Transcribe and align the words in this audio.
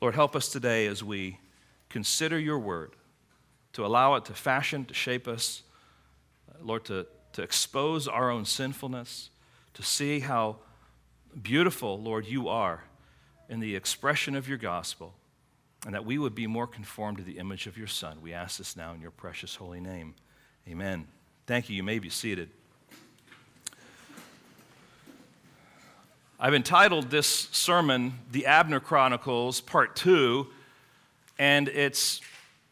Lord, 0.00 0.14
help 0.14 0.36
us 0.36 0.48
today 0.48 0.86
as 0.86 1.02
we 1.02 1.38
consider 1.88 2.38
your 2.38 2.58
word, 2.58 2.92
to 3.72 3.84
allow 3.84 4.14
it 4.14 4.24
to 4.26 4.34
fashion, 4.34 4.84
to 4.84 4.94
shape 4.94 5.26
us, 5.26 5.62
uh, 6.48 6.58
Lord, 6.62 6.84
to, 6.86 7.06
to 7.32 7.42
expose 7.42 8.06
our 8.06 8.30
own 8.30 8.44
sinfulness, 8.44 9.30
to 9.74 9.82
see 9.82 10.20
how 10.20 10.56
beautiful, 11.42 12.00
Lord, 12.00 12.26
you 12.26 12.48
are 12.48 12.84
in 13.48 13.60
the 13.60 13.74
expression 13.74 14.34
of 14.36 14.48
your 14.48 14.58
gospel, 14.58 15.14
and 15.84 15.94
that 15.94 16.04
we 16.04 16.18
would 16.18 16.34
be 16.34 16.46
more 16.46 16.66
conformed 16.66 17.18
to 17.18 17.24
the 17.24 17.38
image 17.38 17.66
of 17.66 17.78
your 17.78 17.86
Son. 17.86 18.20
We 18.20 18.32
ask 18.32 18.58
this 18.58 18.76
now 18.76 18.92
in 18.92 19.00
your 19.00 19.10
precious 19.10 19.54
holy 19.54 19.80
name. 19.80 20.14
Amen. 20.68 21.06
Thank 21.46 21.70
you. 21.70 21.76
You 21.76 21.82
may 21.82 21.98
be 21.98 22.10
seated. 22.10 22.50
I've 26.40 26.54
entitled 26.54 27.10
this 27.10 27.48
sermon, 27.50 28.16
The 28.30 28.46
Abner 28.46 28.78
Chronicles, 28.78 29.60
Part 29.60 29.96
2, 29.96 30.46
and 31.36 31.66
its 31.66 32.20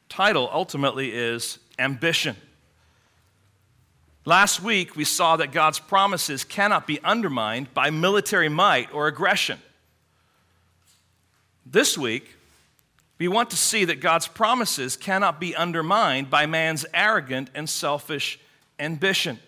title 0.09 0.49
ultimately 0.53 1.13
is 1.13 1.59
Ambition. 1.77 2.37
Last 4.25 4.63
week, 4.63 4.95
we 4.95 5.03
saw 5.03 5.37
that 5.39 5.51
God's 5.51 5.81
promises 5.81 6.45
cannot 6.45 6.87
be 6.87 7.03
undermined 7.03 7.75
by 7.75 7.91
military 7.91 8.49
might 8.49 8.95
or 8.95 9.09
aggression. 9.09 9.59
This 11.65 11.99
week, 11.99 12.37
we 13.19 13.27
want 13.27 13.51
to 13.51 13.57
see 13.57 13.85
that 13.87 13.99
God's 13.99 14.29
promises 14.29 14.97
cannot 14.97 15.41
be 15.41 15.57
undermined 15.57 16.31
by 16.31 16.47
man's 16.47 16.87
arrogant 16.95 17.51
and 17.53 17.69
selfish 17.69 18.39
ambition. 18.79 19.41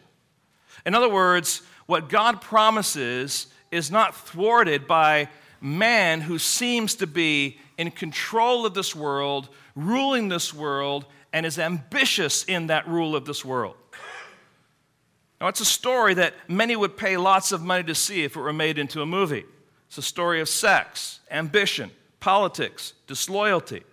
In 0.85 0.96
other 0.96 1.09
words, 1.09 1.62
what 1.87 2.09
God 2.09 2.41
promises 2.41 3.46
is 3.71 3.91
not 3.91 4.15
thwarted 4.15 4.87
by 4.87 5.29
man 5.61 6.21
who 6.21 6.39
seems 6.39 6.95
to 6.97 7.07
be 7.07 7.59
in 7.77 7.91
control 7.91 8.67
of 8.67 8.75
this 8.75 8.95
world, 8.95 9.49
ruling 9.75 10.29
this 10.29 10.53
world, 10.55 11.05
and 11.33 11.45
is 11.45 11.59
ambitious 11.59 12.45
in 12.45 12.69
that 12.69 12.87
rule 12.88 13.15
of 13.15 13.25
this 13.25 13.45
world. 13.45 13.77
Now, 15.41 15.47
it's 15.49 15.60
a 15.60 15.65
story 15.65 16.15
that 16.15 16.35
many 16.49 16.75
would 16.75 16.97
pay 16.97 17.16
lots 17.16 17.52
of 17.52 17.63
money 17.63 17.85
to 17.85 17.95
see 17.95 18.25
if 18.25 18.37
it 18.37 18.41
were 18.41 18.52
made 18.52 18.79
into 18.79 19.02
a 19.02 19.07
movie. 19.07 19.45
It's 19.87 19.99
a 19.99 20.03
story 20.03 20.41
of 20.41 20.49
sex, 20.49 21.21
ambition, 21.30 21.91
politics, 22.19 22.95
disloyalty. 23.07 23.85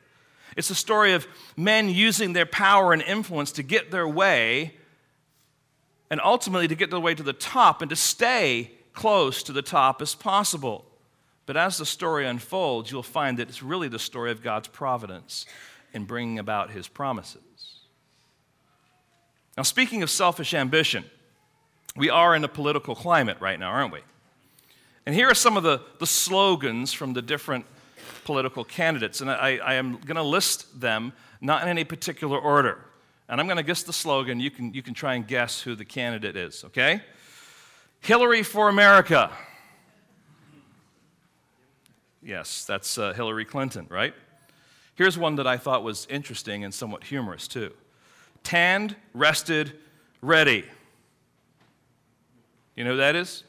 It's 0.58 0.70
a 0.70 0.76
story 0.76 1.14
of 1.14 1.28
men 1.56 1.90
using 1.90 2.34
their 2.34 2.46
power 2.46 2.94
and 2.94 3.02
influence 3.02 3.52
to 3.54 3.64
get 3.64 3.92
their 3.92 4.08
way 4.08 4.74
and 6.10 6.20
ultimately 6.24 6.68
to 6.68 6.76
get 6.76 6.90
their 6.90 7.00
way 7.00 7.14
to 7.14 7.24
the 7.24 7.34
top 7.34 7.82
and 7.82 7.90
to 7.90 7.96
stay 7.96 8.72
close 8.96 9.44
to 9.44 9.52
the 9.52 9.62
top 9.62 10.02
as 10.02 10.16
possible. 10.16 10.86
But 11.46 11.58
as 11.58 11.78
the 11.78 11.86
story 11.86 12.26
unfolds, 12.26 12.92
you'll 12.92 13.04
find 13.04 13.38
that 13.38 13.50
it's 13.50 13.62
really 13.62 13.88
the 13.88 14.00
story 14.00 14.32
of 14.32 14.42
God's 14.42 14.68
providence 14.68 15.46
in 15.94 16.06
bringing 16.06 16.40
about 16.40 16.72
his 16.72 16.88
promises. 16.88 17.42
Now, 19.56 19.64
speaking 19.64 20.02
of 20.04 20.10
selfish 20.10 20.54
ambition, 20.54 21.06
we 21.96 22.10
are 22.10 22.36
in 22.36 22.44
a 22.44 22.48
political 22.48 22.96
climate 22.96 23.38
right 23.40 23.60
now, 23.60 23.70
aren't 23.70 23.94
we? 23.94 24.02
And 25.06 25.14
here 25.14 25.30
are 25.30 25.36
some 25.36 25.56
of 25.56 25.64
the, 25.64 25.82
the 26.00 26.08
slogans 26.08 26.92
from 26.92 27.14
the 27.14 27.22
different 27.22 27.66
political 28.26 28.66
candidates. 28.66 29.22
And 29.22 29.30
I, 29.30 29.58
I 29.58 29.76
am 29.76 29.98
going 30.00 30.16
to 30.16 30.24
list 30.24 30.82
them, 30.82 31.14
not 31.40 31.62
in 31.62 31.70
any 31.70 31.84
particular 31.84 32.38
order. 32.38 32.80
And 33.30 33.40
I'm 33.40 33.48
going 33.48 33.58
to 33.58 33.64
guess 33.64 33.84
the 33.84 33.94
slogan. 33.94 34.40
You 34.40 34.52
can, 34.52 34.74
you 34.74 34.82
can 34.82 34.94
try 34.94 35.14
and 35.14 35.26
guess 35.26 35.62
who 35.62 35.76
the 35.76 35.86
candidate 35.86 36.36
is, 36.36 36.64
okay? 36.66 37.02
Hillary 38.06 38.44
for 38.44 38.70
America. 38.70 39.32
Yes, 42.22 42.64
that's 42.64 43.00
uh, 43.00 43.14
Hillary 43.14 43.46
Clinton, 43.46 43.88
right? 43.90 44.14
Here's 44.94 45.18
one 45.18 45.38
that 45.38 45.48
I 45.48 45.58
thought 45.58 45.84
was 45.84 46.06
interesting 46.08 46.64
and 46.64 46.72
somewhat 46.72 47.04
humorous, 47.04 47.48
too 47.48 47.74
tanned, 48.44 48.96
rested, 49.16 49.74
ready. 50.22 50.66
You 52.76 52.84
know 52.84 52.92
who 52.92 52.98
that 52.98 53.16
is? 53.16 53.44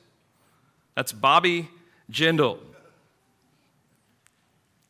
That's 0.94 1.12
Bobby 1.12 1.68
Jindal. 2.10 2.58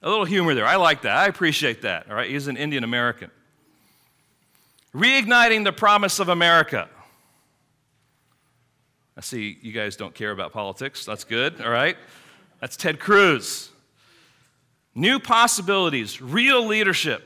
A 0.01 0.09
little 0.09 0.25
humor 0.25 0.55
there. 0.55 0.65
I 0.65 0.77
like 0.77 1.03
that. 1.03 1.17
I 1.17 1.27
appreciate 1.27 1.83
that. 1.83 2.09
All 2.09 2.15
right, 2.15 2.31
he's 2.31 2.47
an 2.47 2.57
Indian 2.57 2.85
American. 2.85 3.33
Reigniting 4.95 5.65
the 5.65 5.73
promise 5.73 6.21
of 6.21 6.29
America. 6.29 6.89
I 9.17 9.21
see 9.23 9.59
you 9.63 9.73
guys 9.73 9.97
don't 9.97 10.15
care 10.15 10.31
about 10.31 10.53
politics. 10.53 11.05
That's 11.05 11.25
good, 11.25 11.61
all 11.61 11.71
right? 11.71 11.97
That's 12.61 12.77
Ted 12.77 13.01
Cruz. 13.01 13.71
New 14.95 15.19
possibilities, 15.19 16.21
real 16.21 16.67
leadership. 16.67 17.23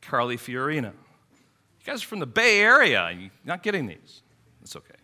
Carly 0.00 0.36
Fiorina. 0.36 0.92
You 0.92 1.86
guys 1.86 2.02
are 2.02 2.06
from 2.06 2.20
the 2.20 2.26
Bay 2.26 2.60
Area. 2.60 3.10
You're 3.10 3.30
not 3.44 3.62
getting 3.62 3.86
these. 3.86 4.22
It's 4.60 4.76
okay. 4.76 4.94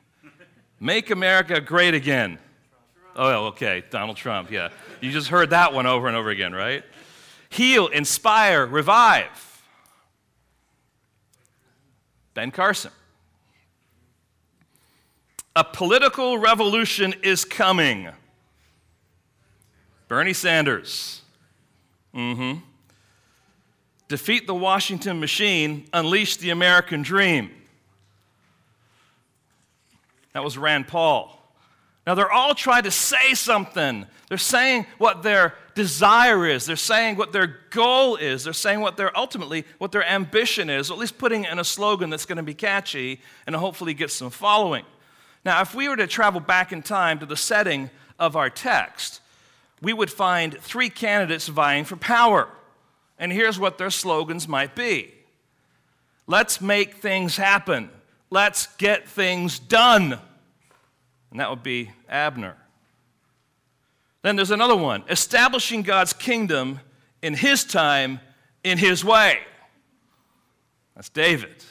Make 0.81 1.11
America 1.11 1.61
great 1.61 1.95
again. 1.95 2.39
Oh, 3.17 3.47
okay. 3.47 3.83
Donald 3.91 4.17
Trump, 4.17 4.51
yeah. 4.51 4.69
You 5.01 5.11
just 5.11 5.29
heard 5.29 5.51
that 5.51 5.73
one 5.73 5.87
over 5.87 6.07
and 6.07 6.17
over 6.17 6.31
again, 6.31 6.53
right? 6.53 6.85
Heal, 7.49 7.89
inspire, 7.89 8.67
revive. 8.67 9.63
Ben 12.35 12.53
Carson. 12.53 12.93
A 15.59 15.65
political 15.65 16.39
revolution 16.39 17.17
is 17.25 17.45
coming. 17.45 18.09
Bernie 20.07 20.33
Sanders. 20.33 21.23
Mm 22.15 22.37
hmm. 22.37 22.61
Defeat 24.07 24.47
the 24.47 24.55
Washington 24.55 25.19
machine, 25.19 25.89
unleash 25.93 26.37
the 26.37 26.51
American 26.51 27.03
dream. 27.03 27.51
That 30.33 30.45
was 30.45 30.57
Rand 30.57 30.87
Paul. 30.87 31.37
Now, 32.07 32.15
they're 32.15 32.31
all 32.31 32.55
trying 32.55 32.85
to 32.85 32.93
say 32.93 33.35
something. 33.35 34.07
They're 34.29 34.39
saying 34.39 34.87
what 34.99 35.25
their 35.25 35.55
desire 35.75 36.47
is. 36.47 36.67
They're 36.67 36.77
saying 36.77 37.17
what 37.17 37.33
their 37.33 37.59
goal 37.71 38.15
is. 38.15 38.45
They're 38.45 38.53
saying 38.53 38.79
what 38.79 38.97
their 38.97 39.11
ultimately 39.19 39.65
what 39.79 39.91
their 39.91 40.07
ambition 40.07 40.71
is, 40.71 40.89
or 40.89 40.95
at 40.95 41.01
least 41.01 41.19
putting 41.19 41.47
in 41.47 41.59
a 41.59 41.65
slogan 41.65 42.11
that's 42.11 42.27
going 42.27 42.37
to 42.37 42.45
be 42.45 42.55
catchy 42.55 43.21
and 43.45 43.57
hopefully 43.57 43.93
get 43.93 44.13
some 44.13 44.31
following. 44.31 44.85
Now, 45.45 45.61
if 45.61 45.75
we 45.75 45.89
were 45.89 45.97
to 45.97 46.07
travel 46.07 46.41
back 46.41 46.73
in 46.73 46.83
time 46.83 47.19
to 47.21 47.27
the 47.27 47.37
setting 47.37 47.91
of 48.19 48.37
our 48.37 48.51
text, 48.51 49.21
we 49.81 49.93
would 49.93 50.11
find 50.11 50.59
three 50.59 50.91
candidates 50.91 51.49
vying 51.49 51.85
for 51.85 51.97
power. 51.97 52.49
And 53.19 53.33
here's 53.33 53.59
what 53.59 53.79
their 53.79 53.91
slogans 53.91 54.47
might 54.49 54.75
be 54.75 55.15
Let's 56.27 56.61
make 56.61 56.95
things 56.95 57.37
happen. 57.37 57.91
Let's 58.31 58.67
get 58.77 59.09
things 59.09 59.59
done 59.59 60.19
and 61.31 61.41
that 61.41 61.51
would 61.51 61.63
be 61.63 61.91
Abner. 62.09 62.57
Then 64.23 64.37
there's 64.37 64.51
another 64.51 64.77
one 64.77 65.05
establishing 65.09 65.83
God's 65.83 66.13
kingdom 66.13 66.81
in 67.23 67.35
his 67.35 67.65
time, 67.65 68.21
in 68.65 68.79
his 68.79 69.05
way. 69.05 69.41
That's 70.95 71.09
David. 71.09 71.65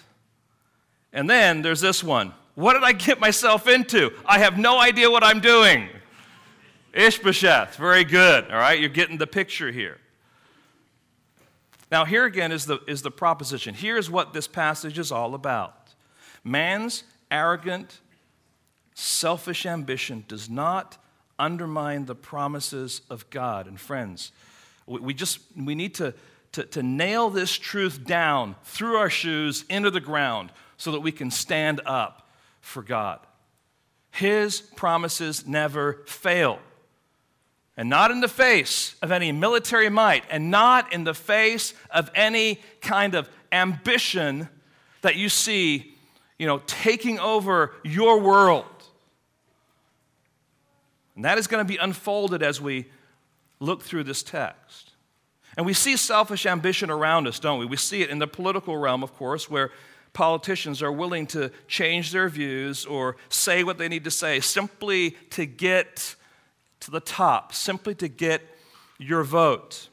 And 1.12 1.30
then 1.30 1.62
there's 1.62 1.82
this 1.82 2.04
one 2.04 2.34
What 2.58 2.74
did 2.74 2.84
I 2.84 2.94
get 2.94 3.20
myself 3.20 3.68
into? 3.68 4.12
I 4.26 4.40
have 4.40 4.58
no 4.58 4.80
idea 4.80 5.12
what 5.12 5.24
I'm 5.24 5.42
doing. 5.42 5.90
Ishbosheth, 6.92 7.76
very 7.76 8.04
good. 8.04 8.46
All 8.50 8.58
right, 8.58 8.80
you're 8.80 8.90
getting 8.90 9.20
the 9.20 9.28
picture 9.28 9.72
here. 9.72 10.00
Now, 11.92 12.04
here 12.04 12.26
again 12.26 12.52
is 12.52 12.66
the, 12.66 12.80
is 12.88 13.04
the 13.04 13.12
proposition. 13.12 13.76
Here's 13.76 14.10
what 14.10 14.34
this 14.34 14.48
passage 14.48 14.98
is 14.98 15.12
all 15.12 15.36
about 15.36 15.94
man's 16.44 17.04
arrogant 17.30 18.00
selfish 18.96 19.68
ambition 19.68 20.26
does 20.28 20.50
not 20.50 20.98
undermine 21.38 22.08
the 22.08 22.16
promises 22.16 23.02
of 23.12 23.30
God. 23.30 23.68
And 23.68 23.80
friends, 23.80 24.32
we 24.88 25.14
just 25.14 25.42
we 25.56 25.76
need 25.76 25.94
to, 25.94 26.12
to, 26.54 26.64
to 26.64 26.82
nail 26.82 27.30
this 27.30 27.52
truth 27.52 28.04
down 28.04 28.56
through 28.64 28.96
our 28.96 29.12
shoes 29.12 29.64
into 29.70 29.92
the 29.92 30.02
ground 30.02 30.52
so 30.78 30.92
that 30.94 31.02
we 31.02 31.12
can 31.12 31.30
stand 31.30 31.82
up 31.86 32.24
for 32.68 32.84
God. 32.84 33.20
His 34.12 34.62
promises 34.62 35.48
never 35.48 36.02
fail. 36.06 36.60
And 37.78 37.90
not 37.90 38.12
in 38.12 38.20
the 38.20 38.28
face 38.28 38.96
of 39.02 39.12
any 39.12 39.32
military 39.32 39.90
might, 39.90 40.24
and 40.30 40.52
not 40.52 40.92
in 40.92 41.04
the 41.04 41.14
face 41.14 41.74
of 41.92 42.10
any 42.16 42.60
kind 42.82 43.14
of 43.14 43.30
ambition 43.52 44.50
that 45.02 45.16
you 45.16 45.30
see, 45.30 45.94
you 46.38 46.48
know, 46.48 46.62
taking 46.66 47.20
over 47.20 47.74
your 47.84 48.20
world. 48.20 48.66
And 51.16 51.24
that 51.24 51.38
is 51.38 51.48
going 51.48 51.64
to 51.64 51.68
be 51.68 51.78
unfolded 51.78 52.44
as 52.44 52.60
we 52.60 52.88
look 53.60 53.82
through 53.84 54.04
this 54.04 54.24
text. 54.24 54.92
And 55.56 55.66
we 55.66 55.74
see 55.74 55.96
selfish 55.96 56.46
ambition 56.46 56.90
around 56.90 57.28
us, 57.28 57.40
don't 57.40 57.60
we? 57.60 57.66
We 57.66 57.78
see 57.78 58.02
it 58.02 58.10
in 58.10 58.20
the 58.20 58.28
political 58.28 58.78
realm, 58.78 59.04
of 59.04 59.16
course, 59.16 59.50
where 59.50 59.72
politicians 60.18 60.82
are 60.82 60.92
willing 60.92 61.28
to 61.28 61.52
change 61.68 62.12
their 62.12 62.28
views 62.28 62.88
or 62.88 63.16
say 63.30 63.64
what 63.64 63.78
they 63.78 63.88
need 63.88 64.04
to 64.04 64.10
say 64.10 64.40
simply 64.40 65.12
to 65.30 65.46
get 65.46 66.16
to 66.80 66.90
the 66.90 67.00
top 67.00 67.54
simply 67.54 67.94
to 67.94 68.08
get 68.08 68.42
your 68.98 69.24
vote. 69.24 69.90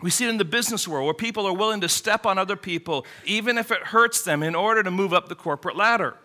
We 0.00 0.08
see 0.08 0.24
it 0.24 0.30
in 0.30 0.38
the 0.38 0.46
business 0.46 0.88
world 0.88 1.04
where 1.04 1.12
people 1.12 1.46
are 1.46 1.52
willing 1.52 1.82
to 1.82 1.90
step 1.90 2.24
on 2.24 2.38
other 2.38 2.56
people, 2.56 3.04
even 3.26 3.58
if 3.58 3.70
it 3.70 3.82
hurts 3.82 4.22
them, 4.22 4.42
in 4.42 4.54
order 4.54 4.82
to 4.82 4.90
move 4.90 5.12
up 5.12 5.28
the 5.28 5.34
corporate 5.34 5.76
ladder. 5.76 6.16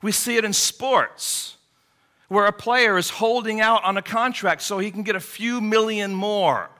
We 0.00 0.12
see 0.12 0.36
it 0.36 0.44
in 0.44 0.52
sports 0.52 1.56
where 2.28 2.46
a 2.46 2.52
player 2.52 2.96
is 2.98 3.10
holding 3.10 3.60
out 3.60 3.82
on 3.82 3.96
a 3.96 4.02
contract 4.02 4.62
so 4.62 4.78
he 4.78 4.92
can 4.92 5.02
get 5.02 5.16
a 5.16 5.20
few 5.20 5.60
million 5.60 6.14
more. 6.14 6.70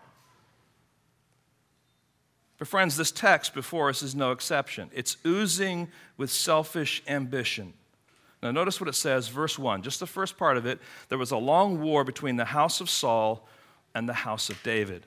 But, 2.63 2.69
friends, 2.69 2.97
this 2.97 3.11
text 3.11 3.55
before 3.55 3.89
us 3.89 4.05
is 4.05 4.15
no 4.15 4.31
exception. 4.31 4.89
It's 4.95 5.17
oozing 5.27 5.89
with 6.17 6.31
selfish 6.31 7.03
ambition. 7.09 7.73
Now, 8.41 8.53
notice 8.53 8.81
what 8.81 8.89
it 8.89 8.95
says, 8.95 9.27
verse 9.27 9.59
1, 9.59 9.83
just 9.83 9.99
the 9.99 10.07
first 10.07 10.37
part 10.37 10.57
of 10.57 10.65
it. 10.65 10.79
There 11.09 11.19
was 11.19 11.33
a 11.33 11.37
long 11.37 11.83
war 11.83 12.05
between 12.05 12.37
the 12.37 12.45
house 12.45 12.81
of 12.81 12.89
Saul 12.89 13.49
and 13.97 14.09
the 14.09 14.13
house 14.13 14.49
of 14.49 14.63
David. 14.63 15.05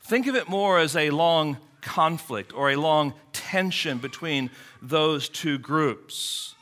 Think 0.00 0.26
of 0.26 0.34
it 0.34 0.48
more 0.48 0.80
as 0.80 0.96
a 0.96 1.10
long 1.10 1.56
conflict 1.82 2.52
or 2.52 2.70
a 2.70 2.76
long 2.76 3.14
tension 3.32 3.98
between 3.98 4.50
those 4.82 5.28
two 5.28 5.56
groups. 5.56 6.56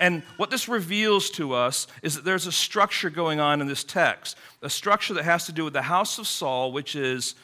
And 0.00 0.22
what 0.36 0.50
this 0.50 0.68
reveals 0.68 1.30
to 1.30 1.54
us 1.54 1.86
is 2.02 2.14
that 2.14 2.26
there's 2.26 2.46
a 2.46 2.52
structure 2.52 3.08
going 3.08 3.40
on 3.40 3.62
in 3.62 3.68
this 3.68 3.84
text, 3.84 4.36
a 4.60 4.68
structure 4.68 5.14
that 5.14 5.24
has 5.24 5.46
to 5.46 5.52
do 5.52 5.64
with 5.64 5.72
the 5.72 5.80
house 5.80 6.18
of 6.18 6.26
Saul, 6.26 6.72
which 6.72 6.94
is 6.94 7.36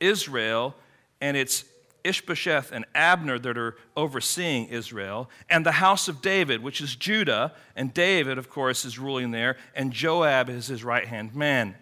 Israel, 0.00 0.74
and 1.20 1.36
it's 1.36 1.64
Ishbosheth 2.04 2.72
and 2.72 2.84
Abner 2.94 3.38
that 3.38 3.58
are 3.58 3.76
overseeing 3.96 4.66
Israel, 4.66 5.28
and 5.50 5.66
the 5.66 5.72
house 5.72 6.08
of 6.08 6.22
David, 6.22 6.62
which 6.62 6.80
is 6.80 6.96
Judah, 6.96 7.52
and 7.76 7.92
David, 7.92 8.38
of 8.38 8.48
course, 8.48 8.84
is 8.84 8.98
ruling 8.98 9.30
there, 9.30 9.56
and 9.74 9.92
Joab 9.92 10.48
is 10.48 10.68
his 10.68 10.84
right 10.84 11.06
hand 11.06 11.34
man. 11.34 11.74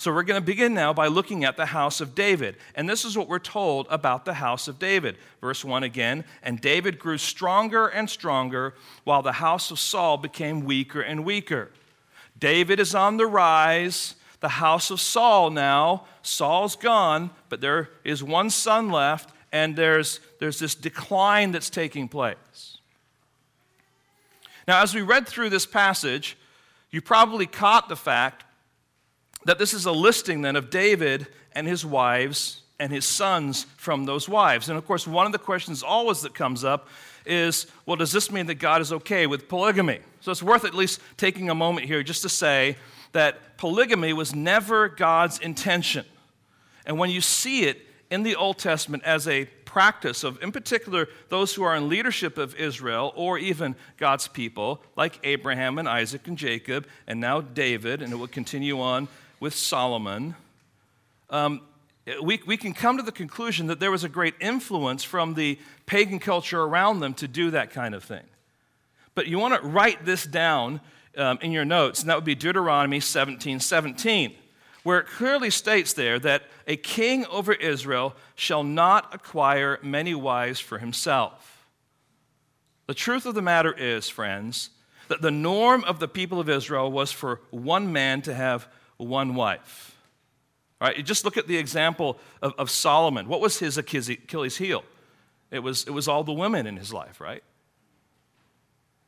So 0.00 0.10
we're 0.14 0.22
going 0.22 0.40
to 0.40 0.46
begin 0.46 0.72
now 0.72 0.94
by 0.94 1.08
looking 1.08 1.44
at 1.44 1.58
the 1.58 1.66
house 1.66 2.00
of 2.00 2.14
David. 2.14 2.56
And 2.74 2.88
this 2.88 3.04
is 3.04 3.18
what 3.18 3.28
we're 3.28 3.38
told 3.38 3.86
about 3.90 4.24
the 4.24 4.32
house 4.32 4.66
of 4.66 4.78
David. 4.78 5.18
Verse 5.42 5.62
1 5.62 5.82
again 5.82 6.24
And 6.42 6.58
David 6.58 6.98
grew 6.98 7.18
stronger 7.18 7.86
and 7.86 8.08
stronger, 8.08 8.72
while 9.04 9.20
the 9.20 9.32
house 9.32 9.70
of 9.70 9.78
Saul 9.78 10.16
became 10.16 10.64
weaker 10.64 11.02
and 11.02 11.22
weaker. 11.22 11.70
David 12.38 12.80
is 12.80 12.94
on 12.94 13.18
the 13.18 13.26
rise. 13.26 14.14
The 14.40 14.48
house 14.48 14.90
of 14.90 15.00
Saul 15.00 15.50
now, 15.50 16.06
Saul's 16.22 16.76
gone, 16.76 17.30
but 17.48 17.60
there 17.60 17.90
is 18.04 18.22
one 18.22 18.50
son 18.50 18.90
left, 18.90 19.32
and 19.52 19.76
there's, 19.76 20.20
there's 20.38 20.58
this 20.58 20.74
decline 20.74 21.52
that's 21.52 21.70
taking 21.70 22.08
place. 22.08 22.78
Now, 24.66 24.82
as 24.82 24.94
we 24.94 25.02
read 25.02 25.26
through 25.26 25.50
this 25.50 25.66
passage, 25.66 26.38
you 26.90 27.00
probably 27.00 27.46
caught 27.46 27.88
the 27.88 27.96
fact 27.96 28.44
that 29.44 29.58
this 29.58 29.74
is 29.74 29.86
a 29.86 29.92
listing 29.92 30.42
then 30.42 30.56
of 30.56 30.70
David 30.70 31.26
and 31.52 31.66
his 31.66 31.84
wives 31.84 32.62
and 32.78 32.92
his 32.92 33.04
sons 33.04 33.66
from 33.76 34.06
those 34.06 34.28
wives. 34.28 34.68
And 34.68 34.78
of 34.78 34.86
course, 34.86 35.06
one 35.06 35.26
of 35.26 35.32
the 35.32 35.38
questions 35.38 35.82
always 35.82 36.22
that 36.22 36.34
comes 36.34 36.64
up 36.64 36.88
is 37.26 37.66
well, 37.84 37.96
does 37.96 38.12
this 38.12 38.30
mean 38.30 38.46
that 38.46 38.54
God 38.54 38.80
is 38.80 38.92
okay 38.92 39.26
with 39.26 39.48
polygamy? 39.48 40.00
So 40.20 40.30
it's 40.32 40.42
worth 40.42 40.64
at 40.64 40.74
least 40.74 41.00
taking 41.16 41.50
a 41.50 41.54
moment 41.54 41.86
here 41.86 42.02
just 42.02 42.22
to 42.22 42.28
say 42.28 42.76
that 43.12 43.56
polygamy 43.56 44.12
was 44.12 44.34
never 44.34 44.88
God's 44.88 45.38
intention. 45.38 46.04
And 46.86 46.98
when 46.98 47.10
you 47.10 47.20
see 47.20 47.64
it 47.64 47.82
in 48.10 48.22
the 48.22 48.36
Old 48.36 48.58
Testament 48.58 49.04
as 49.04 49.28
a 49.28 49.46
practice 49.64 50.24
of, 50.24 50.42
in 50.42 50.50
particular, 50.50 51.08
those 51.28 51.54
who 51.54 51.62
are 51.62 51.76
in 51.76 51.88
leadership 51.88 52.38
of 52.38 52.56
Israel 52.56 53.12
or 53.14 53.38
even 53.38 53.76
God's 53.98 54.26
people, 54.26 54.82
like 54.96 55.20
Abraham 55.22 55.78
and 55.78 55.88
Isaac 55.88 56.26
and 56.26 56.36
Jacob, 56.36 56.86
and 57.06 57.20
now 57.20 57.40
David, 57.40 58.02
and 58.02 58.12
it 58.12 58.16
will 58.16 58.26
continue 58.26 58.80
on 58.80 59.06
with 59.38 59.54
Solomon, 59.54 60.34
um, 61.30 61.60
we, 62.22 62.40
we 62.46 62.56
can 62.56 62.72
come 62.72 62.96
to 62.96 63.02
the 63.02 63.12
conclusion 63.12 63.68
that 63.68 63.78
there 63.78 63.90
was 63.90 64.02
a 64.02 64.08
great 64.08 64.34
influence 64.40 65.04
from 65.04 65.34
the 65.34 65.58
pagan 65.86 66.18
culture 66.18 66.60
around 66.60 67.00
them 67.00 67.14
to 67.14 67.28
do 67.28 67.52
that 67.52 67.70
kind 67.70 67.94
of 67.94 68.02
thing. 68.02 68.24
But 69.14 69.26
you 69.26 69.38
want 69.38 69.60
to 69.60 69.68
write 69.68 70.04
this 70.04 70.24
down 70.24 70.80
um, 71.16 71.38
in 71.42 71.52
your 71.52 71.64
notes, 71.64 72.00
and 72.00 72.10
that 72.10 72.16
would 72.16 72.24
be 72.24 72.34
Deuteronomy 72.34 73.00
17 73.00 73.60
17, 73.60 74.34
where 74.82 75.00
it 75.00 75.06
clearly 75.06 75.50
states 75.50 75.92
there 75.92 76.18
that 76.18 76.44
a 76.66 76.76
king 76.76 77.26
over 77.26 77.52
Israel 77.52 78.14
shall 78.34 78.62
not 78.62 79.14
acquire 79.14 79.78
many 79.82 80.14
wives 80.14 80.60
for 80.60 80.78
himself. 80.78 81.66
The 82.86 82.94
truth 82.94 83.26
of 83.26 83.34
the 83.34 83.42
matter 83.42 83.72
is, 83.72 84.08
friends, 84.08 84.70
that 85.08 85.22
the 85.22 85.30
norm 85.30 85.84
of 85.84 85.98
the 85.98 86.08
people 86.08 86.40
of 86.40 86.48
Israel 86.48 86.90
was 86.90 87.12
for 87.12 87.40
one 87.50 87.92
man 87.92 88.22
to 88.22 88.34
have 88.34 88.68
one 88.96 89.34
wife. 89.34 89.96
All 90.80 90.88
right, 90.88 90.96
you 90.96 91.02
just 91.02 91.24
look 91.24 91.36
at 91.36 91.46
the 91.46 91.58
example 91.58 92.18
of, 92.40 92.54
of 92.56 92.70
Solomon. 92.70 93.28
What 93.28 93.40
was 93.40 93.58
his 93.58 93.76
Achilles 93.76 94.56
heel? 94.56 94.84
It 95.50 95.60
was, 95.60 95.84
it 95.84 95.90
was 95.90 96.08
all 96.08 96.24
the 96.24 96.32
women 96.32 96.66
in 96.66 96.76
his 96.76 96.92
life, 96.92 97.20
right? 97.20 97.42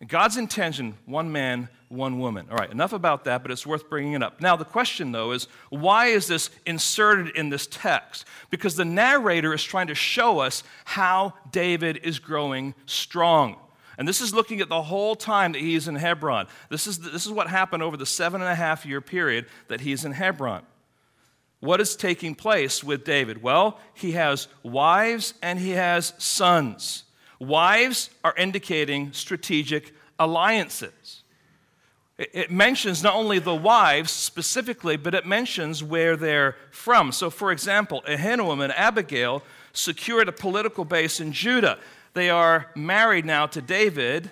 God's 0.06 0.36
intention, 0.36 0.94
one 1.06 1.30
man, 1.30 1.68
one 1.88 2.18
woman. 2.18 2.46
All 2.50 2.56
right, 2.56 2.70
enough 2.70 2.92
about 2.92 3.24
that, 3.24 3.42
but 3.42 3.50
it's 3.50 3.66
worth 3.66 3.88
bringing 3.88 4.14
it 4.14 4.22
up. 4.22 4.40
Now, 4.40 4.56
the 4.56 4.64
question, 4.64 5.12
though, 5.12 5.32
is 5.32 5.46
why 5.70 6.06
is 6.06 6.26
this 6.26 6.50
inserted 6.66 7.36
in 7.36 7.50
this 7.50 7.68
text? 7.68 8.24
Because 8.50 8.74
the 8.74 8.84
narrator 8.84 9.54
is 9.54 9.62
trying 9.62 9.86
to 9.88 9.94
show 9.94 10.40
us 10.40 10.64
how 10.84 11.34
David 11.52 12.00
is 12.02 12.18
growing 12.18 12.74
strong. 12.86 13.56
And 13.98 14.08
this 14.08 14.20
is 14.20 14.34
looking 14.34 14.60
at 14.60 14.68
the 14.68 14.82
whole 14.82 15.14
time 15.14 15.52
that 15.52 15.60
he's 15.60 15.86
in 15.86 15.94
Hebron. 15.94 16.48
This 16.70 16.86
is, 16.86 16.98
this 16.98 17.26
is 17.26 17.30
what 17.30 17.48
happened 17.48 17.82
over 17.82 17.96
the 17.96 18.06
seven 18.06 18.40
and 18.40 18.50
a 18.50 18.54
half 18.54 18.84
year 18.84 19.00
period 19.00 19.46
that 19.68 19.82
he's 19.82 20.04
in 20.04 20.12
Hebron. 20.12 20.62
What 21.60 21.80
is 21.80 21.94
taking 21.94 22.34
place 22.34 22.82
with 22.82 23.04
David? 23.04 23.42
Well, 23.42 23.78
he 23.94 24.12
has 24.12 24.48
wives 24.64 25.34
and 25.42 25.60
he 25.60 25.70
has 25.70 26.14
sons. 26.18 27.04
Wives 27.42 28.10
are 28.22 28.34
indicating 28.36 29.12
strategic 29.12 29.92
alliances. 30.18 31.24
It 32.16 32.52
mentions 32.52 33.02
not 33.02 33.16
only 33.16 33.40
the 33.40 33.54
wives 33.54 34.12
specifically, 34.12 34.96
but 34.96 35.12
it 35.12 35.26
mentions 35.26 35.82
where 35.82 36.16
they're 36.16 36.56
from. 36.70 37.10
So, 37.10 37.30
for 37.30 37.50
example, 37.50 38.04
Ahinoam 38.06 38.62
and 38.62 38.72
Abigail 38.74 39.42
secured 39.72 40.28
a 40.28 40.32
political 40.32 40.84
base 40.84 41.18
in 41.18 41.32
Judah. 41.32 41.78
They 42.14 42.30
are 42.30 42.70
married 42.76 43.24
now 43.24 43.46
to 43.46 43.60
David, 43.60 44.30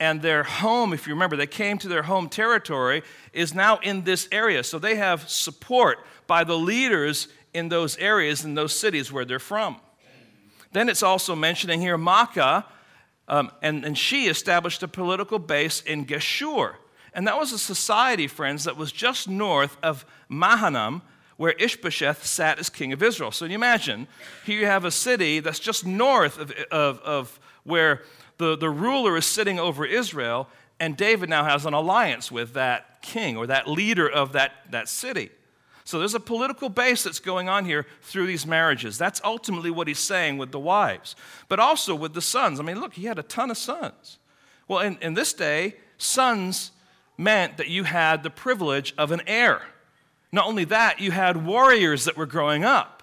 and 0.00 0.20
their 0.20 0.42
home, 0.42 0.92
if 0.92 1.06
you 1.06 1.12
remember, 1.12 1.36
they 1.36 1.46
came 1.46 1.78
to 1.78 1.88
their 1.88 2.02
home 2.02 2.28
territory, 2.28 3.04
is 3.32 3.54
now 3.54 3.78
in 3.84 4.02
this 4.02 4.28
area. 4.32 4.64
So 4.64 4.80
they 4.80 4.96
have 4.96 5.28
support 5.28 5.98
by 6.26 6.42
the 6.42 6.58
leaders 6.58 7.28
in 7.54 7.68
those 7.68 7.96
areas, 7.98 8.44
in 8.44 8.54
those 8.54 8.74
cities 8.74 9.12
where 9.12 9.24
they're 9.24 9.38
from. 9.38 9.76
Then 10.72 10.88
it's 10.88 11.02
also 11.02 11.34
mentioning 11.34 11.80
here 11.80 11.98
Maacah, 11.98 12.64
um, 13.26 13.50
and, 13.62 13.84
and 13.84 13.96
she 13.96 14.26
established 14.26 14.82
a 14.82 14.88
political 14.88 15.38
base 15.38 15.80
in 15.82 16.06
Geshur. 16.06 16.74
And 17.12 17.26
that 17.26 17.38
was 17.38 17.52
a 17.52 17.58
society, 17.58 18.26
friends, 18.26 18.64
that 18.64 18.76
was 18.76 18.92
just 18.92 19.28
north 19.28 19.76
of 19.82 20.04
Mahanaim, 20.28 21.02
where 21.36 21.52
Ishbosheth 21.52 22.24
sat 22.24 22.58
as 22.58 22.68
king 22.68 22.92
of 22.92 23.02
Israel. 23.02 23.30
So 23.30 23.44
you 23.44 23.54
imagine, 23.54 24.08
here 24.44 24.58
you 24.58 24.66
have 24.66 24.84
a 24.84 24.90
city 24.90 25.40
that's 25.40 25.58
just 25.58 25.86
north 25.86 26.38
of, 26.38 26.52
of, 26.70 27.00
of 27.00 27.40
where 27.64 28.02
the, 28.38 28.56
the 28.56 28.70
ruler 28.70 29.16
is 29.16 29.26
sitting 29.26 29.58
over 29.58 29.84
Israel, 29.84 30.48
and 30.80 30.96
David 30.96 31.28
now 31.28 31.44
has 31.44 31.66
an 31.66 31.74
alliance 31.74 32.30
with 32.30 32.54
that 32.54 33.02
king 33.02 33.36
or 33.36 33.46
that 33.46 33.68
leader 33.68 34.08
of 34.08 34.32
that, 34.32 34.52
that 34.70 34.88
city. 34.88 35.30
So 35.88 35.98
there's 35.98 36.14
a 36.14 36.20
political 36.20 36.68
base 36.68 37.04
that's 37.04 37.18
going 37.18 37.48
on 37.48 37.64
here 37.64 37.86
through 38.02 38.26
these 38.26 38.46
marriages. 38.46 38.98
That's 38.98 39.22
ultimately 39.24 39.70
what 39.70 39.88
he's 39.88 39.98
saying 39.98 40.36
with 40.36 40.52
the 40.52 40.58
wives, 40.58 41.16
but 41.48 41.58
also 41.58 41.94
with 41.94 42.12
the 42.12 42.20
sons. 42.20 42.60
I 42.60 42.62
mean, 42.62 42.78
look, 42.78 42.92
he 42.92 43.06
had 43.06 43.18
a 43.18 43.22
ton 43.22 43.50
of 43.50 43.56
sons. 43.56 44.18
Well, 44.68 44.80
in, 44.80 44.98
in 45.00 45.14
this 45.14 45.32
day, 45.32 45.76
sons 45.96 46.72
meant 47.16 47.56
that 47.56 47.68
you 47.68 47.84
had 47.84 48.22
the 48.22 48.28
privilege 48.28 48.92
of 48.98 49.12
an 49.12 49.22
heir. 49.26 49.62
Not 50.30 50.44
only 50.44 50.64
that, 50.64 51.00
you 51.00 51.10
had 51.10 51.46
warriors 51.46 52.04
that 52.04 52.18
were 52.18 52.26
growing 52.26 52.64
up. 52.64 53.02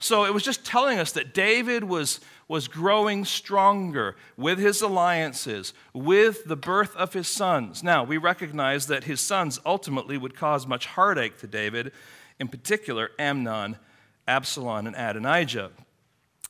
So 0.00 0.24
it 0.24 0.34
was 0.34 0.42
just 0.42 0.66
telling 0.66 0.98
us 0.98 1.12
that 1.12 1.32
David 1.32 1.84
was, 1.84 2.18
was 2.48 2.66
growing 2.66 3.26
stronger 3.26 4.16
with 4.36 4.58
his 4.58 4.80
alliances, 4.80 5.74
with 5.92 6.46
the 6.46 6.56
birth 6.56 6.96
of 6.96 7.12
his 7.12 7.28
sons. 7.28 7.82
Now, 7.82 8.02
we 8.02 8.16
recognize 8.16 8.86
that 8.86 9.04
his 9.04 9.20
sons 9.20 9.60
ultimately 9.66 10.16
would 10.16 10.34
cause 10.34 10.66
much 10.66 10.86
heartache 10.86 11.38
to 11.38 11.46
David, 11.46 11.92
in 12.40 12.48
particular, 12.48 13.10
Amnon, 13.18 13.76
Absalom, 14.26 14.86
and 14.86 14.96
Adonijah. 14.96 15.70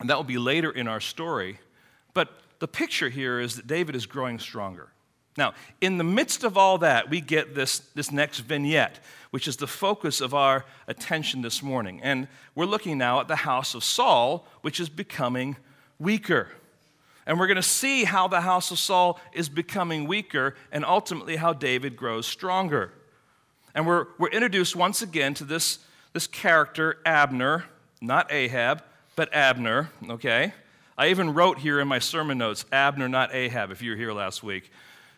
And 0.00 0.08
that 0.08 0.16
will 0.16 0.24
be 0.24 0.38
later 0.38 0.70
in 0.70 0.86
our 0.86 1.00
story. 1.00 1.58
But 2.14 2.28
the 2.60 2.68
picture 2.68 3.08
here 3.08 3.40
is 3.40 3.56
that 3.56 3.66
David 3.66 3.96
is 3.96 4.06
growing 4.06 4.38
stronger. 4.38 4.90
Now, 5.36 5.54
in 5.80 5.98
the 5.98 6.04
midst 6.04 6.42
of 6.42 6.56
all 6.56 6.78
that, 6.78 7.10
we 7.10 7.20
get 7.20 7.54
this, 7.54 7.78
this 7.94 8.10
next 8.10 8.40
vignette, 8.40 8.98
which 9.30 9.46
is 9.46 9.56
the 9.56 9.68
focus 9.68 10.20
of 10.20 10.34
our 10.34 10.64
attention 10.88 11.42
this 11.42 11.62
morning. 11.62 12.00
And 12.02 12.26
we're 12.54 12.66
looking 12.66 12.98
now 12.98 13.20
at 13.20 13.28
the 13.28 13.36
house 13.36 13.74
of 13.74 13.84
Saul, 13.84 14.46
which 14.62 14.80
is 14.80 14.88
becoming 14.88 15.56
weaker. 15.98 16.48
And 17.26 17.38
we're 17.38 17.46
going 17.46 17.56
to 17.56 17.62
see 17.62 18.04
how 18.04 18.26
the 18.26 18.40
house 18.40 18.70
of 18.70 18.78
Saul 18.78 19.20
is 19.32 19.48
becoming 19.48 20.06
weaker 20.06 20.54
and 20.72 20.84
ultimately 20.84 21.36
how 21.36 21.52
David 21.52 21.96
grows 21.96 22.26
stronger. 22.26 22.92
And 23.74 23.86
we're, 23.86 24.06
we're 24.18 24.30
introduced 24.30 24.74
once 24.74 25.02
again 25.02 25.34
to 25.34 25.44
this, 25.44 25.78
this 26.12 26.26
character, 26.26 26.98
Abner, 27.04 27.64
not 28.00 28.32
Ahab, 28.32 28.82
but 29.14 29.32
Abner, 29.34 29.90
okay? 30.08 30.54
I 30.96 31.08
even 31.08 31.34
wrote 31.34 31.58
here 31.58 31.80
in 31.80 31.86
my 31.86 31.98
sermon 31.98 32.38
notes, 32.38 32.64
Abner, 32.72 33.08
not 33.08 33.34
Ahab, 33.34 33.70
if 33.70 33.82
you 33.82 33.90
were 33.90 33.96
here 33.96 34.12
last 34.12 34.42
week. 34.42 34.70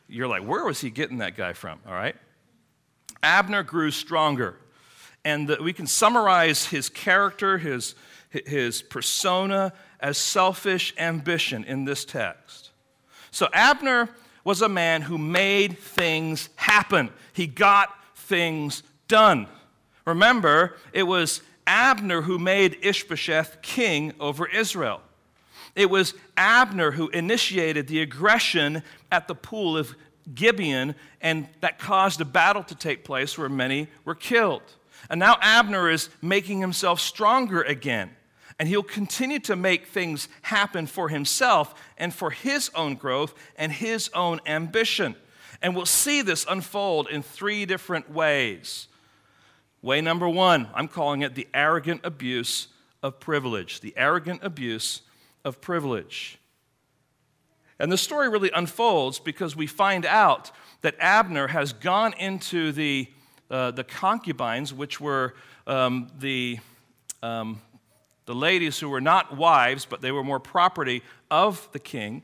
You're 0.08 0.26
like, 0.26 0.42
where 0.42 0.64
was 0.64 0.80
he 0.80 0.90
getting 0.90 1.18
that 1.18 1.36
guy 1.36 1.52
from, 1.52 1.78
all 1.86 1.94
right? 1.94 2.16
Abner 3.22 3.62
grew 3.62 3.90
stronger. 3.90 4.56
And 5.24 5.48
the, 5.48 5.62
we 5.62 5.72
can 5.72 5.86
summarize 5.86 6.66
his 6.66 6.88
character, 6.88 7.58
his, 7.58 7.94
his 8.30 8.82
persona, 8.82 9.72
as 9.98 10.16
selfish 10.16 10.94
ambition 10.98 11.64
in 11.64 11.84
this 11.84 12.04
text. 12.04 12.70
So 13.30 13.48
Abner 13.52 14.08
was 14.44 14.62
a 14.62 14.68
man 14.68 15.02
who 15.02 15.18
made 15.18 15.78
things 15.78 16.48
happen, 16.56 17.10
he 17.32 17.46
got 17.46 17.90
things 18.16 18.82
done. 19.08 19.46
Remember, 20.06 20.76
it 20.92 21.02
was 21.02 21.42
Abner 21.66 22.22
who 22.22 22.38
made 22.38 22.78
Ishbosheth 22.82 23.62
king 23.62 24.12
over 24.18 24.46
Israel. 24.46 25.02
It 25.76 25.90
was 25.90 26.14
Abner 26.36 26.90
who 26.90 27.08
initiated 27.10 27.86
the 27.86 28.02
aggression 28.02 28.82
at 29.12 29.28
the 29.28 29.34
pool 29.34 29.76
of 29.76 29.94
Gibeon, 30.34 30.94
and 31.20 31.48
that 31.60 31.78
caused 31.78 32.20
a 32.20 32.24
battle 32.24 32.62
to 32.64 32.74
take 32.74 33.04
place 33.04 33.38
where 33.38 33.48
many 33.48 33.88
were 34.04 34.14
killed. 34.14 34.62
And 35.08 35.18
now 35.18 35.36
Abner 35.40 35.90
is 35.90 36.08
making 36.20 36.60
himself 36.60 37.00
stronger 37.00 37.62
again. 37.62 38.10
And 38.60 38.68
he'll 38.68 38.82
continue 38.82 39.38
to 39.38 39.56
make 39.56 39.86
things 39.86 40.28
happen 40.42 40.86
for 40.86 41.08
himself 41.08 41.74
and 41.96 42.12
for 42.12 42.30
his 42.30 42.70
own 42.74 42.94
growth 42.94 43.32
and 43.56 43.72
his 43.72 44.10
own 44.12 44.38
ambition. 44.44 45.16
And 45.62 45.74
we'll 45.74 45.86
see 45.86 46.20
this 46.20 46.44
unfold 46.46 47.08
in 47.08 47.22
three 47.22 47.64
different 47.64 48.10
ways. 48.10 48.88
Way 49.80 50.02
number 50.02 50.28
one, 50.28 50.68
I'm 50.74 50.88
calling 50.88 51.22
it 51.22 51.34
the 51.34 51.48
arrogant 51.54 52.02
abuse 52.04 52.68
of 53.02 53.18
privilege. 53.18 53.80
The 53.80 53.94
arrogant 53.96 54.44
abuse 54.44 55.00
of 55.42 55.62
privilege. 55.62 56.38
And 57.78 57.90
the 57.90 57.96
story 57.96 58.28
really 58.28 58.50
unfolds 58.54 59.18
because 59.18 59.56
we 59.56 59.66
find 59.66 60.04
out 60.04 60.50
that 60.82 60.96
Abner 61.00 61.46
has 61.46 61.72
gone 61.72 62.12
into 62.18 62.72
the, 62.72 63.08
uh, 63.50 63.70
the 63.70 63.84
concubines, 63.84 64.74
which 64.74 65.00
were 65.00 65.32
um, 65.66 66.08
the, 66.18 66.58
um, 67.22 67.62
the 68.30 68.36
ladies 68.36 68.78
who 68.78 68.88
were 68.88 69.00
not 69.00 69.36
wives, 69.36 69.84
but 69.84 70.00
they 70.00 70.12
were 70.12 70.22
more 70.22 70.38
property 70.38 71.02
of 71.32 71.68
the 71.72 71.80
king. 71.80 72.22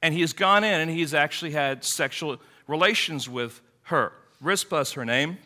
And 0.00 0.14
he 0.14 0.22
has 0.22 0.32
gone 0.32 0.64
in 0.64 0.80
and 0.80 0.90
he's 0.90 1.12
actually 1.12 1.50
had 1.50 1.84
sexual 1.84 2.38
relations 2.66 3.28
with 3.28 3.60
her. 3.82 4.14
Rizpah 4.40 4.80
is 4.80 4.92
her 4.92 5.04
name. 5.04 5.36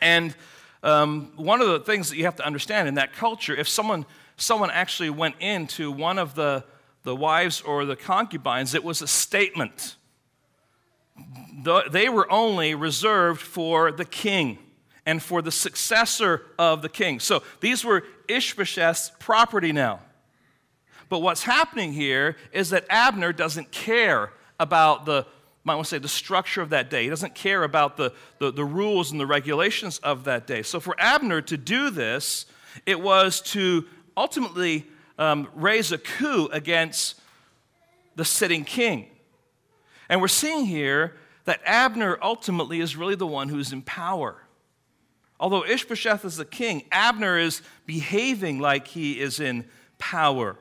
And 0.00 0.36
um, 0.84 1.32
one 1.34 1.60
of 1.60 1.66
the 1.66 1.80
things 1.80 2.10
that 2.10 2.16
you 2.16 2.26
have 2.26 2.36
to 2.36 2.46
understand 2.46 2.86
in 2.86 2.94
that 2.94 3.12
culture, 3.12 3.56
if 3.56 3.68
someone, 3.68 4.06
someone 4.36 4.70
actually 4.70 5.10
went 5.10 5.34
into 5.40 5.90
one 5.90 6.20
of 6.20 6.36
the 6.36 6.62
the 7.02 7.16
wives 7.16 7.60
or 7.60 7.84
the 7.84 7.96
concubines, 7.96 8.72
it 8.72 8.84
was 8.84 9.02
a 9.02 9.08
statement. 9.08 9.96
They 11.90 12.08
were 12.08 12.30
only 12.30 12.76
reserved 12.76 13.40
for 13.40 13.90
the 13.90 14.04
king 14.04 14.58
and 15.04 15.22
for 15.22 15.42
the 15.42 15.50
successor 15.50 16.42
of 16.58 16.82
the 16.82 16.88
king. 16.88 17.18
So 17.20 17.42
these 17.60 17.84
were 17.84 18.04
Ishbosheth's 18.34 19.12
property 19.18 19.72
now. 19.72 20.00
But 21.08 21.20
what's 21.20 21.42
happening 21.42 21.92
here 21.92 22.36
is 22.52 22.70
that 22.70 22.86
Abner 22.88 23.32
doesn't 23.32 23.70
care 23.70 24.32
about 24.58 25.04
the, 25.04 25.26
I 25.66 25.74
want 25.74 25.86
to 25.86 25.90
say, 25.90 25.98
the 25.98 26.08
structure 26.08 26.62
of 26.62 26.70
that 26.70 26.88
day. 26.88 27.04
He 27.04 27.10
doesn't 27.10 27.34
care 27.34 27.64
about 27.64 27.96
the, 27.96 28.12
the, 28.38 28.50
the 28.50 28.64
rules 28.64 29.10
and 29.10 29.20
the 29.20 29.26
regulations 29.26 29.98
of 29.98 30.24
that 30.24 30.46
day. 30.46 30.62
So 30.62 30.80
for 30.80 30.94
Abner 30.98 31.42
to 31.42 31.56
do 31.56 31.90
this, 31.90 32.46
it 32.86 33.00
was 33.00 33.40
to 33.52 33.84
ultimately 34.16 34.86
um, 35.18 35.48
raise 35.54 35.92
a 35.92 35.98
coup 35.98 36.48
against 36.52 37.20
the 38.16 38.24
sitting 38.24 38.64
king. 38.64 39.06
And 40.08 40.20
we're 40.20 40.28
seeing 40.28 40.66
here 40.66 41.16
that 41.44 41.60
Abner 41.64 42.18
ultimately 42.22 42.80
is 42.80 42.96
really 42.96 43.14
the 43.14 43.26
one 43.26 43.48
who's 43.48 43.72
in 43.72 43.82
power. 43.82 44.41
Although 45.42 45.64
Ishbosheth 45.64 46.24
is 46.24 46.36
the 46.36 46.44
king, 46.44 46.84
Abner 46.92 47.36
is 47.36 47.62
behaving 47.84 48.60
like 48.60 48.86
he 48.86 49.18
is 49.18 49.40
in 49.40 49.64
power. 49.98 50.56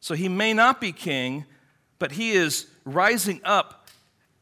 So 0.00 0.14
he 0.14 0.28
may 0.28 0.52
not 0.52 0.82
be 0.82 0.92
king, 0.92 1.46
but 1.98 2.12
he 2.12 2.32
is 2.32 2.66
rising 2.84 3.40
up 3.42 3.88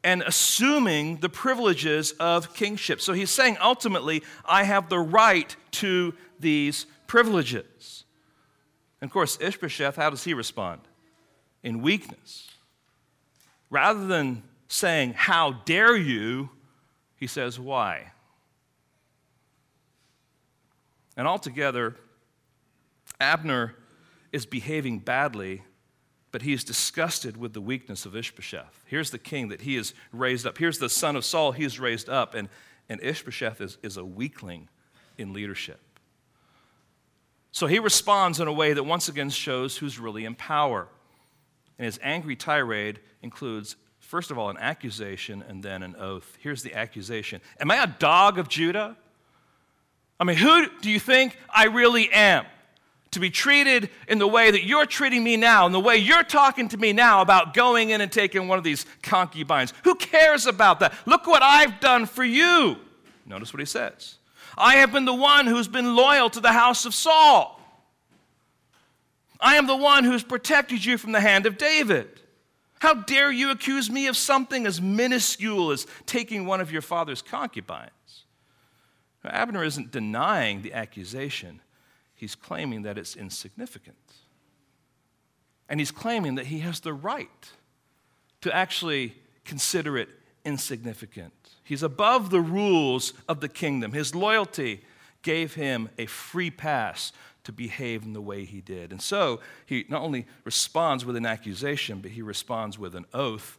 and 0.03 0.23
assuming 0.23 1.19
the 1.19 1.29
privileges 1.29 2.11
of 2.19 2.53
kingship. 2.53 3.01
So 3.01 3.13
he's 3.13 3.31
saying 3.31 3.59
ultimately, 3.63 4.25
I 4.45 4.65
have 4.65 4.89
the 4.89 4.99
right 4.99 5.55
to 5.73 6.15
these 6.41 6.87
privileges. 7.07 8.05
And 9.01 9.09
of 9.09 9.13
course, 9.13 9.39
Ishbosheth, 9.41 9.95
how 9.95 10.11
does 10.11 10.25
he 10.25 10.35
respond? 10.35 10.81
In 11.63 11.81
weakness. 11.81 12.51
Rather 13.71 14.05
than 14.05 14.43
saying, 14.67 15.13
How 15.13 15.53
dare 15.65 15.97
you? 15.97 16.51
he 17.15 17.29
says, 17.29 17.61
Why? 17.61 18.11
And 21.21 21.29
altogether, 21.29 21.97
Abner 23.21 23.75
is 24.33 24.47
behaving 24.47 25.01
badly, 25.01 25.65
but 26.33 26.41
he 26.41 26.55
is 26.55 26.65
disgusted 26.65 27.37
with 27.37 27.53
the 27.53 27.61
weakness 27.61 28.07
of 28.07 28.17
Ishbosheth. 28.17 28.85
Here's 28.87 29.11
the 29.11 29.19
king 29.19 29.49
that 29.49 29.61
he 29.61 29.75
has 29.75 29.93
raised 30.13 30.47
up. 30.47 30.57
Here's 30.57 30.79
the 30.79 30.89
son 30.89 31.17
of 31.17 31.27
Saul 31.27 31.53
he 31.53 31.67
raised 31.79 32.09
up, 32.09 32.35
and, 32.35 32.49
and 32.89 33.03
Ishbosheth 33.03 33.61
is, 33.61 33.77
is 33.83 33.99
a 33.99 34.05
weakling 34.05 34.71
in 35.19 35.35
leadership. 35.35 35.79
So 37.53 37.67
he 37.67 37.81
responds 37.81 38.41
in 38.41 38.49
a 38.49 38.53
way 38.55 38.73
that 38.73 38.85
once 38.85 39.07
again 39.11 39.29
shows 39.29 39.77
who's 39.77 39.99
really 39.99 40.25
in 40.25 40.35
power. 40.35 40.89
And 41.79 41.85
his 41.85 42.01
angry 42.03 42.35
tirade 42.35 42.99
includes, 43.21 43.77
first 43.99 44.31
of 44.31 44.39
all, 44.39 44.49
an 44.49 44.57
accusation 44.57 45.45
and 45.47 45.63
then 45.63 45.83
an 45.83 45.97
oath. 45.97 46.39
Here's 46.41 46.63
the 46.63 46.73
accusation 46.73 47.43
Am 47.61 47.71
I 47.71 47.83
a 47.83 47.89
dog 47.89 48.39
of 48.39 48.49
Judah? 48.49 48.97
I 50.21 50.25
mean, 50.25 50.37
who 50.37 50.67
do 50.83 50.91
you 50.91 51.01
think 51.01 51.39
I 51.49 51.65
really 51.65 52.13
am? 52.13 52.45
To 53.13 53.21
be 53.21 53.31
treated 53.31 53.91
in 54.07 54.19
the 54.19 54.29
way 54.29 54.53
that 54.53 54.63
you're 54.63 54.87
treating 54.87 55.25
me 55.25 55.37
now, 55.37 55.67
and 55.67 55.75
the 55.75 55.81
way 55.81 55.97
you're 55.97 56.23
talking 56.23 56.69
to 56.69 56.77
me 56.77 56.93
now 56.93 57.23
about 57.23 57.55
going 57.55 57.91
in 57.91 58.01
and 58.01 58.13
taking 58.13 58.47
one 58.47 58.57
of 58.57 58.63
these 58.63 58.87
concubines. 59.03 59.73
Who 59.83 59.97
cares 59.97 60.47
about 60.47 60.79
that? 60.79 60.95
Look 61.07 61.27
what 61.27 61.43
I've 61.43 61.81
done 61.81 62.07
for 62.07 62.23
you. 62.23 62.77
Notice 63.27 63.53
what 63.53 63.59
he 63.59 63.67
says. 63.67 64.19
I 64.57 64.77
have 64.77 64.93
been 64.93 65.07
the 65.07 65.15
one 65.15 65.47
who's 65.47 65.67
been 65.67 65.97
loyal 65.97 66.31
to 66.31 66.41
the 66.41 66.53
house 66.53 66.85
of 66.85 66.95
Saul. 66.95 67.61
I 69.41 69.57
am 69.57 69.67
the 69.67 69.77
one 69.77 70.05
who's 70.05 70.23
protected 70.23 70.85
you 70.85 70.99
from 70.99 71.13
the 71.13 71.21
hand 71.21 71.47
of 71.47 71.57
David. 71.57 72.21
How 72.79 72.95
dare 72.95 73.33
you 73.33 73.51
accuse 73.51 73.91
me 73.91 74.07
of 74.07 74.17
something 74.17 74.67
as 74.67 74.81
minuscule 74.81 75.71
as 75.71 75.87
taking 76.07 76.47
one 76.47 76.61
of 76.61 76.71
your 76.71 76.83
father's 76.83 77.23
concubines? 77.23 77.91
Abner 79.29 79.63
isn't 79.65 79.91
denying 79.91 80.63
the 80.63 80.73
accusation, 80.73 81.61
he's 82.15 82.35
claiming 82.35 82.83
that 82.83 82.97
it's 82.97 83.17
insignificant. 83.17 83.97
And 85.69 85.79
he's 85.79 85.93
claiming 85.93 86.35
that 86.35 86.47
he 86.47 86.61
has 86.61 86.81
the 86.81 86.93
right 86.93 87.53
to 88.41 88.55
actually 88.55 89.15
consider 89.45 89.97
it 89.97 90.09
insignificant. 90.45 91.33
He's 91.63 91.83
above 91.83 92.31
the 92.31 92.41
rules 92.41 93.13
of 93.29 93.41
the 93.41 93.49
kingdom. 93.49 93.93
His 93.93 94.15
loyalty 94.15 94.83
gave 95.23 95.55
him 95.55 95.89
a 95.99 96.07
free 96.07 96.51
pass 96.51 97.13
to 97.45 97.53
behave 97.53 98.03
in 98.03 98.13
the 98.13 98.21
way 98.21 98.45
he 98.45 98.61
did. 98.61 98.91
And 98.91 99.01
so 99.01 99.41
he 99.67 99.85
not 99.89 100.03
only 100.03 100.27
responds 100.45 101.05
with 101.05 101.17
an 101.17 101.27
accusation, 101.27 102.01
but 102.01 102.11
he 102.11 102.23
responds 102.23 102.79
with 102.79 102.95
an 102.95 103.07
oath. 103.15 103.59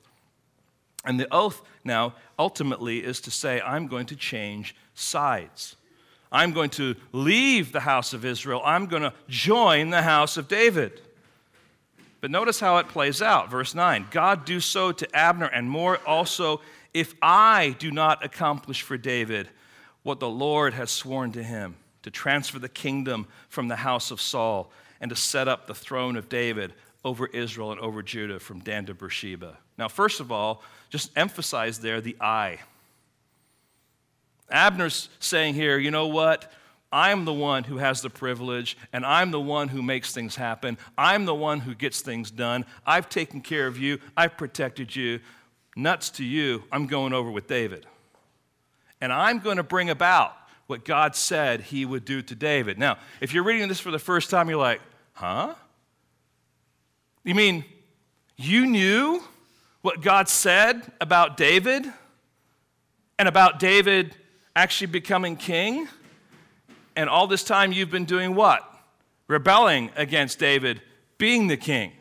And 1.04 1.20
the 1.20 1.34
oath 1.34 1.62
now 1.84 2.16
ultimately 2.38 3.04
is 3.04 3.22
to 3.22 3.32
say, 3.32 3.62
I'm 3.62 3.88
going 3.88 4.06
to 4.08 4.16
change 4.16 4.76
sides. 5.02 5.76
I'm 6.32 6.54
going 6.54 6.70
to 6.72 6.96
leave 7.12 7.72
the 7.72 7.82
house 7.82 8.14
of 8.14 8.24
Israel. 8.24 8.62
I'm 8.64 8.86
going 8.86 9.04
to 9.04 9.14
join 9.28 9.90
the 9.90 10.02
house 10.02 10.38
of 10.38 10.48
David. 10.48 11.02
But 12.22 12.32
notice 12.32 12.60
how 12.60 12.78
it 12.78 12.88
plays 12.88 13.22
out. 13.22 13.50
Verse 13.50 13.76
9 13.76 14.08
God 14.12 14.46
do 14.46 14.60
so 14.60 14.92
to 14.92 15.16
Abner 15.16 15.48
and 15.48 15.70
more 15.70 15.98
also 16.06 16.62
if 16.94 17.16
I 17.22 17.76
do 17.80 17.92
not 17.92 18.24
accomplish 18.24 18.82
for 18.82 18.98
David 18.98 19.50
what 20.04 20.20
the 20.20 20.30
Lord 20.30 20.74
has 20.74 20.92
sworn 20.92 21.32
to 21.34 21.44
him, 21.44 21.76
to 22.04 22.12
transfer 22.12 22.60
the 22.60 22.70
kingdom 22.70 23.28
from 23.50 23.68
the 23.68 23.76
house 23.78 24.12
of 24.12 24.20
Saul 24.20 24.72
and 25.00 25.10
to 25.10 25.16
set 25.16 25.48
up 25.48 25.68
the 25.68 25.76
throne 25.76 26.16
of 26.16 26.30
David 26.30 26.74
over 27.04 27.28
Israel 27.28 27.72
and 27.72 27.80
over 27.80 28.02
Judah 28.04 28.40
from 28.40 28.60
Dan 28.60 28.86
to 28.86 28.94
Beersheba. 28.94 29.58
Now, 29.78 29.88
first 29.88 30.20
of 30.20 30.32
all, 30.32 30.64
just 30.90 31.12
emphasize 31.16 31.80
there 31.80 32.02
the 32.02 32.16
I. 32.20 32.60
Abner's 34.52 35.10
saying 35.20 35.54
here, 35.54 35.78
you 35.78 35.92
know 35.92 36.08
what? 36.08 36.52
I'm 36.92 37.24
the 37.26 37.34
one 37.34 37.64
who 37.64 37.78
has 37.78 38.02
the 38.02 38.10
privilege, 38.10 38.78
and 38.92 39.06
I'm 39.06 39.32
the 39.32 39.40
one 39.40 39.70
who 39.70 39.82
makes 39.82 40.14
things 40.14 40.36
happen. 40.36 40.78
I'm 40.98 41.26
the 41.26 41.34
one 41.36 41.62
who 41.62 41.74
gets 41.74 42.02
things 42.02 42.30
done. 42.32 42.66
I've 42.86 43.08
taken 43.08 43.42
care 43.42 43.68
of 43.68 43.78
you, 43.78 44.00
I've 44.18 44.38
protected 44.38 44.96
you 44.96 45.20
nuts 45.78 46.10
to 46.10 46.24
you, 46.26 46.64
I'm 46.70 46.86
going 46.86 47.14
over 47.14 47.32
with 47.32 47.48
David. 47.48 47.86
and 49.02 49.12
I'm 49.12 49.40
going 49.40 49.58
to 49.58 49.64
bring 49.64 49.90
about 49.90 50.36
what 50.68 50.86
God 50.86 51.16
said 51.16 51.62
he 51.62 51.84
would 51.84 52.06
do 52.06 52.22
to 52.22 52.36
David. 52.36 52.78
Now, 52.78 52.98
if 53.20 53.34
you're 53.34 53.44
reading 53.44 53.68
this 53.68 53.80
for 53.80 53.92
the 53.92 54.00
first 54.00 54.30
time, 54.30 54.48
you're 54.48 54.60
like, 54.60 54.80
huh? 55.14 55.56
You 57.24 57.36
mean 57.36 57.66
you 58.38 58.66
knew 58.66 59.22
what 59.82 60.02
God 60.02 60.30
said 60.30 60.90
about 61.02 61.36
David 61.36 61.86
and 63.20 63.28
about 63.28 63.60
David 63.60 64.16
actually 64.56 64.88
becoming 64.88 65.36
king? 65.36 65.88
And 66.96 67.10
all 67.10 67.28
this 67.28 67.44
time 67.44 67.72
you've 67.72 67.92
been 67.92 68.06
doing 68.06 68.36
what? 68.36 68.68
Rebelling 69.28 69.92
against 69.96 70.40
David 70.40 70.82
being 71.18 71.48
the 71.48 71.58
king. 71.58 71.94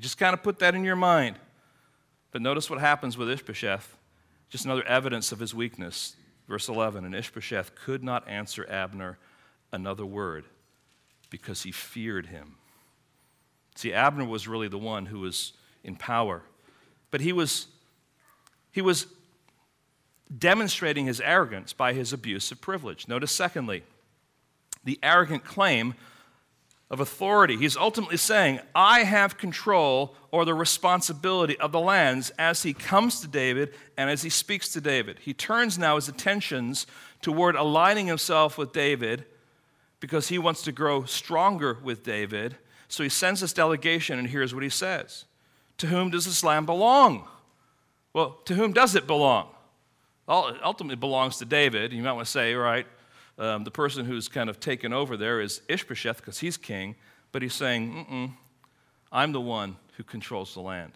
Just 0.00 0.18
kind 0.18 0.34
of 0.34 0.42
put 0.42 0.58
that 0.60 0.74
in 0.74 0.84
your 0.84 0.96
mind. 0.96 1.36
But 2.30 2.42
notice 2.42 2.68
what 2.68 2.80
happens 2.80 3.16
with 3.16 3.30
Ishbosheth. 3.30 3.96
Just 4.48 4.64
another 4.64 4.84
evidence 4.86 5.32
of 5.32 5.38
his 5.38 5.54
weakness. 5.54 6.16
Verse 6.48 6.68
11 6.68 7.04
And 7.04 7.14
Ishbosheth 7.14 7.74
could 7.74 8.02
not 8.02 8.28
answer 8.28 8.68
Abner 8.68 9.18
another 9.72 10.06
word 10.06 10.44
because 11.30 11.62
he 11.62 11.72
feared 11.72 12.26
him. 12.26 12.56
See, 13.74 13.92
Abner 13.92 14.24
was 14.24 14.46
really 14.46 14.68
the 14.68 14.78
one 14.78 15.06
who 15.06 15.20
was 15.20 15.52
in 15.82 15.96
power, 15.96 16.42
but 17.10 17.20
he 17.20 17.32
was, 17.32 17.66
he 18.70 18.80
was 18.80 19.06
demonstrating 20.36 21.06
his 21.06 21.20
arrogance 21.20 21.72
by 21.72 21.92
his 21.92 22.12
abuse 22.12 22.50
of 22.50 22.60
privilege. 22.60 23.08
Notice, 23.08 23.32
secondly, 23.32 23.84
the 24.84 24.98
arrogant 25.02 25.44
claim 25.44 25.94
of 26.90 27.00
authority. 27.00 27.56
He's 27.56 27.76
ultimately 27.76 28.16
saying, 28.16 28.60
I 28.74 29.00
have 29.00 29.38
control 29.38 30.14
or 30.30 30.44
the 30.44 30.54
responsibility 30.54 31.58
of 31.58 31.72
the 31.72 31.80
lands 31.80 32.30
as 32.38 32.62
he 32.62 32.72
comes 32.74 33.20
to 33.20 33.28
David 33.28 33.74
and 33.96 34.10
as 34.10 34.22
he 34.22 34.30
speaks 34.30 34.68
to 34.70 34.80
David. 34.80 35.18
He 35.20 35.32
turns 35.32 35.78
now 35.78 35.96
his 35.96 36.08
attentions 36.08 36.86
toward 37.22 37.56
aligning 37.56 38.06
himself 38.06 38.58
with 38.58 38.72
David 38.72 39.24
because 39.98 40.28
he 40.28 40.38
wants 40.38 40.62
to 40.62 40.72
grow 40.72 41.04
stronger 41.04 41.78
with 41.82 42.04
David. 42.04 42.56
So 42.88 43.02
he 43.02 43.08
sends 43.08 43.40
this 43.40 43.54
delegation, 43.54 44.18
and 44.18 44.28
here's 44.28 44.54
what 44.54 44.62
he 44.62 44.68
says 44.68 45.24
To 45.78 45.86
whom 45.86 46.10
does 46.10 46.26
this 46.26 46.44
land 46.44 46.66
belong? 46.66 47.26
Well, 48.12 48.38
to 48.44 48.54
whom 48.54 48.72
does 48.72 48.94
it 48.94 49.06
belong? 49.06 49.48
Ultimately 50.28 50.96
belongs 50.96 51.38
to 51.38 51.44
David. 51.44 51.92
You 51.92 52.02
might 52.02 52.12
want 52.12 52.26
to 52.26 52.30
say, 52.30 52.54
right, 52.54 52.86
um, 53.38 53.64
the 53.64 53.70
person 53.70 54.04
who's 54.06 54.28
kind 54.28 54.48
of 54.48 54.60
taken 54.60 54.92
over 54.92 55.16
there 55.16 55.40
is 55.40 55.60
Ishbosheth 55.68 56.18
because 56.18 56.38
he's 56.38 56.56
king, 56.56 56.94
but 57.32 57.42
he's 57.42 57.54
saying, 57.54 58.36
I'm 59.12 59.32
the 59.32 59.40
one 59.40 59.76
who 59.96 60.02
controls 60.02 60.54
the 60.54 60.60
land. 60.60 60.92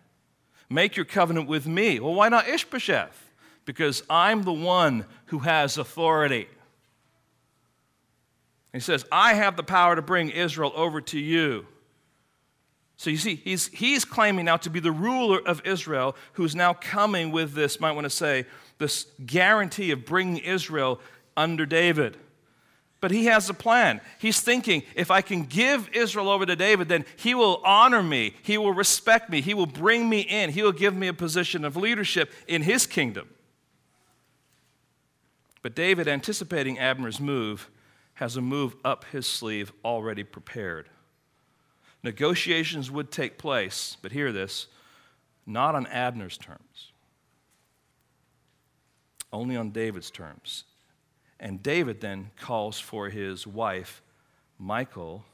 Make 0.71 0.97
your 0.97 1.05
covenant 1.05 1.49
with 1.49 1.67
me. 1.67 2.01
Well, 2.01 2.15
why 2.15 2.29
not 2.29 2.49
Ishbosheth? 2.49 3.33
Because 3.65 4.03
I'm 4.09 4.43
the 4.43 4.53
one 4.53 5.05
who 5.27 5.41
has 5.41 5.79
authority. 5.79 6.49
He 8.73 8.81
says, 8.81 9.05
I 9.11 9.35
have 9.35 9.57
the 9.57 9.63
power 9.63 9.97
to 9.97 10.03
bring 10.03 10.31
Israel 10.31 10.73
over 10.75 11.01
to 11.01 11.19
you. 11.19 11.67
So 12.97 13.11
you 13.11 13.17
see, 13.17 13.37
he's, 13.37 13.69
he's 13.69 14.05
claiming 14.05 14.45
now 14.45 14.57
to 14.59 14.71
be 14.71 14.81
the 14.81 14.93
ruler 14.93 15.41
of 15.47 15.63
Israel 15.65 16.17
who's 16.33 16.57
now 16.57 16.75
coming 16.75 17.31
with 17.31 17.55
this, 17.55 17.79
might 17.81 17.93
want 17.93 18.05
to 18.05 18.11
say, 18.11 18.45
this 18.79 19.07
guarantee 19.25 19.91
of 19.91 20.05
bringing 20.05 20.39
Israel 20.39 21.01
under 21.37 21.67
David. 21.67 22.17
But 23.01 23.11
he 23.13 23.27
has 23.27 23.49
a 23.49 23.55
plan. 23.55 24.01
He's 24.19 24.41
thinking 24.41 24.83
if 24.97 25.11
I 25.11 25.21
can 25.21 25.45
give 25.45 25.89
Israel 25.93 26.29
over 26.29 26.45
to 26.45 26.57
David, 26.57 26.89
then 26.89 27.05
he 27.17 27.35
will 27.35 27.63
honor 27.65 28.03
me, 28.03 28.35
he 28.43 28.59
will 28.59 28.73
respect 28.73 29.31
me, 29.31 29.41
he 29.41 29.55
will 29.55 29.67
bring 29.67 30.09
me 30.09 30.21
in, 30.21 30.51
he 30.51 30.63
will 30.63 30.73
give 30.73 30.97
me 30.97 31.07
a 31.07 31.15
position 31.15 31.65
of 31.65 31.77
leadership 31.77 32.33
in 32.49 32.63
his 32.63 32.87
kingdom. 32.87 33.29
But 35.63 35.75
David, 35.75 36.09
anticipating 36.09 36.79
Abner's 36.79 37.21
move, 37.21 37.71
has 38.15 38.37
a 38.37 38.41
move 38.41 38.75
up 38.85 39.05
his 39.13 39.27
sleeve 39.27 39.73
already 39.85 40.25
prepared. 40.25 40.89
Negotiations 42.03 42.91
would 42.91 43.11
take 43.11 43.39
place, 43.39 43.97
but 44.03 44.13
hear 44.13 44.33
this 44.33 44.67
not 45.47 45.75
on 45.75 45.87
Abner's 45.87 46.37
terms, 46.37 46.61
only 49.33 49.57
on 49.57 49.71
David's 49.71 50.11
terms. 50.11 50.65
And 51.41 51.63
David 51.63 52.01
then 52.01 52.31
calls 52.39 52.81
for 52.81 53.09
his 53.09 53.47
wife, 53.47 54.03
Michal, 54.59 55.25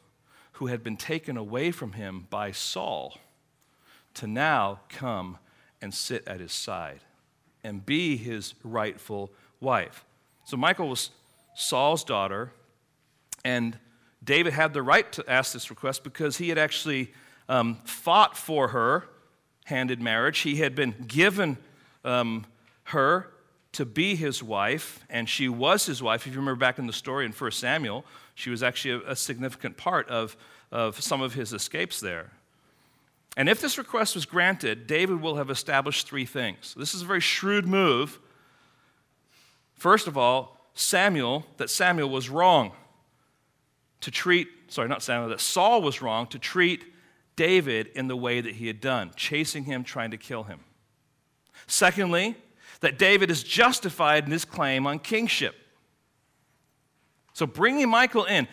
who 0.53 0.67
had 0.67 0.83
been 0.85 0.97
taken 0.97 1.37
away 1.37 1.71
from 1.71 1.93
him 1.93 2.27
by 2.31 2.53
Saul, 2.53 3.19
to 4.15 4.27
now 4.27 4.81
come 4.89 5.39
and 5.81 5.93
sit 5.93 6.27
at 6.29 6.41
his 6.41 6.53
side 6.53 7.01
and 7.65 7.85
be 7.85 8.17
his 8.17 8.55
rightful 8.63 9.33
wife. 9.61 10.05
So 10.45 10.57
Michal 10.57 10.89
was 10.89 11.11
Saul's 11.55 12.05
daughter, 12.05 12.53
and 13.45 13.79
David 14.23 14.53
had 14.53 14.73
the 14.73 14.83
right 14.83 15.11
to 15.13 15.25
ask 15.29 15.53
this 15.53 15.71
request 15.71 16.05
because 16.05 16.37
he 16.37 16.49
had 16.49 16.59
actually 16.59 17.13
um, 17.49 17.79
fought 17.85 18.37
for 18.37 18.69
her 18.69 19.09
hand 19.65 19.91
in 19.91 20.03
marriage. 20.03 20.41
He 20.41 20.57
had 20.57 20.75
been 20.75 20.95
given 21.07 21.57
um, 22.05 22.47
her 22.85 23.34
to 23.75 23.85
be 23.85 24.15
his 24.15 24.43
wife, 24.43 25.05
and 25.11 25.29
she 25.29 25.49
was 25.49 25.87
his 25.87 26.03
wife. 26.03 26.27
If 26.27 26.33
you 26.33 26.39
remember 26.41 26.59
back 26.59 26.79
in 26.79 26.87
the 26.87 26.93
story 26.93 27.27
in 27.27 27.33
1 27.33 27.51
Samuel, 27.53 28.05
she 28.35 28.51
was 28.51 28.63
actually 28.63 29.03
a, 29.05 29.13
a 29.13 29.17
significant 29.17 29.77
part 29.77 30.09
of, 30.09 30.37
of 30.73 31.01
some 31.01 31.21
of 31.21 31.35
his 31.35 31.53
escapes 31.53 32.01
there. 32.01 32.31
And 33.37 33.49
if 33.49 33.61
this 33.61 33.79
request 33.79 34.15
was 34.15 34.27
granted, 34.27 34.87
David 34.87 35.21
will 35.21 35.37
have 35.37 35.51
established 35.51 36.07
three 36.07 36.25
things. 36.25 36.75
This 36.77 36.95
is 36.95 37.03
a 37.03 37.05
very 37.05 37.21
shrewd 37.21 37.67
move. 37.67 38.21
First 39.75 40.07
of 40.07 40.17
all, 40.17 40.57
Samuel, 40.75 41.45
that 41.57 41.71
Samuel 41.71 42.11
was 42.11 42.31
wrong 42.31 42.73
to 44.01 44.11
treat, 44.11 44.49
sorry, 44.69 44.89
not 44.89 45.03
Samuel, 45.03 45.31
that 45.31 45.41
Saul 45.41 45.83
was 45.83 46.01
wrong 46.01 46.27
to 46.29 46.39
treat 46.39 46.85
David 47.37 47.89
in 47.95 48.07
the 48.07 48.17
way 48.17 48.41
that 48.41 48.55
he 48.55 48.67
had 48.67 48.81
done, 48.81 49.11
chasing 49.17 49.65
him, 49.65 49.83
trying 49.83 50.13
to 50.13 50.17
kill 50.17 50.45
him. 50.45 50.61
Secondly, 51.67 52.37
that 52.85 52.99
David 52.99 53.31
is 53.31 53.43
justified 53.43 54.27
in 54.27 54.31
his 54.31 54.45
claim 54.45 54.87
on 54.87 54.99
kingship. 54.99 55.55
So 57.33 57.47
bringing 57.47 57.91
Michal 57.91 58.25
in 58.25 58.47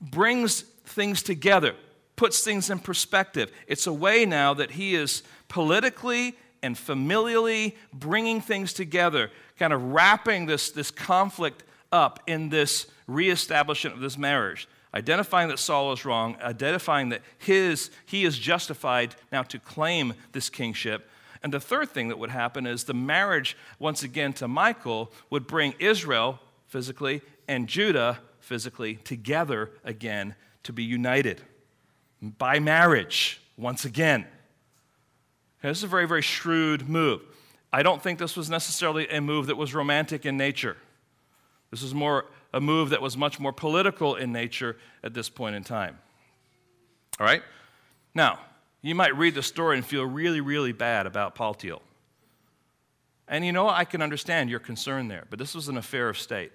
brings 0.00 0.62
things 0.86 1.22
together, 1.22 1.74
puts 2.16 2.42
things 2.42 2.70
in 2.70 2.78
perspective. 2.78 3.52
It's 3.66 3.86
a 3.86 3.92
way 3.92 4.26
now 4.26 4.54
that 4.54 4.72
he 4.72 4.94
is 4.94 5.22
politically 5.48 6.36
and 6.62 6.76
familially 6.76 7.74
bringing 7.92 8.40
things 8.40 8.72
together, 8.72 9.30
kind 9.58 9.72
of 9.72 9.82
wrapping 9.82 10.46
this, 10.46 10.70
this 10.70 10.90
conflict 10.90 11.62
up 11.92 12.20
in 12.26 12.48
this 12.48 12.86
reestablishment 13.06 13.96
of 13.96 14.02
this 14.02 14.18
marriage. 14.18 14.66
Identifying 14.94 15.48
that 15.48 15.58
Saul 15.58 15.92
is 15.92 16.04
wrong, 16.04 16.36
identifying 16.40 17.10
that 17.10 17.20
his, 17.38 17.90
he 18.06 18.24
is 18.24 18.38
justified 18.38 19.14
now 19.30 19.42
to 19.42 19.58
claim 19.58 20.14
this 20.32 20.48
kingship, 20.48 21.08
and 21.44 21.52
the 21.52 21.60
third 21.60 21.90
thing 21.90 22.08
that 22.08 22.18
would 22.18 22.30
happen 22.30 22.66
is 22.66 22.84
the 22.84 22.94
marriage, 22.94 23.54
once 23.78 24.02
again, 24.02 24.32
to 24.32 24.48
Michal 24.48 25.12
would 25.28 25.46
bring 25.46 25.74
Israel 25.78 26.40
physically 26.66 27.20
and 27.46 27.68
Judah 27.68 28.18
physically 28.40 28.94
together 28.94 29.70
again 29.84 30.36
to 30.62 30.72
be 30.72 30.82
united 30.82 31.42
by 32.22 32.58
marriage 32.58 33.42
once 33.58 33.84
again. 33.84 34.22
Okay, 35.60 35.68
this 35.68 35.78
is 35.78 35.84
a 35.84 35.88
very, 35.88 36.08
very 36.08 36.22
shrewd 36.22 36.88
move. 36.88 37.20
I 37.70 37.82
don't 37.82 38.02
think 38.02 38.18
this 38.18 38.36
was 38.36 38.48
necessarily 38.48 39.06
a 39.10 39.20
move 39.20 39.48
that 39.48 39.56
was 39.56 39.74
romantic 39.74 40.24
in 40.24 40.38
nature. 40.38 40.78
This 41.70 41.82
was 41.82 41.92
more 41.92 42.24
a 42.54 42.60
move 42.60 42.88
that 42.90 43.02
was 43.02 43.18
much 43.18 43.38
more 43.38 43.52
political 43.52 44.14
in 44.14 44.32
nature 44.32 44.78
at 45.02 45.12
this 45.12 45.28
point 45.28 45.56
in 45.56 45.64
time. 45.64 45.98
All 47.20 47.26
right? 47.26 47.42
Now, 48.14 48.38
you 48.84 48.94
might 48.94 49.16
read 49.16 49.34
the 49.34 49.42
story 49.42 49.78
and 49.78 49.86
feel 49.86 50.04
really, 50.04 50.42
really 50.42 50.72
bad 50.72 51.06
about 51.06 51.34
Paul 51.34 51.54
Paltiel. 51.54 51.80
And 53.26 53.44
you 53.44 53.50
know, 53.50 53.68
I 53.68 53.86
can 53.86 54.02
understand 54.02 54.50
your 54.50 54.60
concern 54.60 55.08
there, 55.08 55.24
but 55.30 55.38
this 55.38 55.54
was 55.54 55.68
an 55.68 55.78
affair 55.78 56.10
of 56.10 56.18
state. 56.18 56.52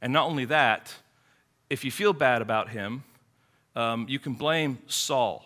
And 0.00 0.12
not 0.12 0.28
only 0.28 0.44
that, 0.44 0.94
if 1.68 1.84
you 1.84 1.90
feel 1.90 2.12
bad 2.12 2.42
about 2.42 2.68
him, 2.68 3.02
um, 3.74 4.06
you 4.08 4.20
can 4.20 4.34
blame 4.34 4.78
Saul. 4.86 5.44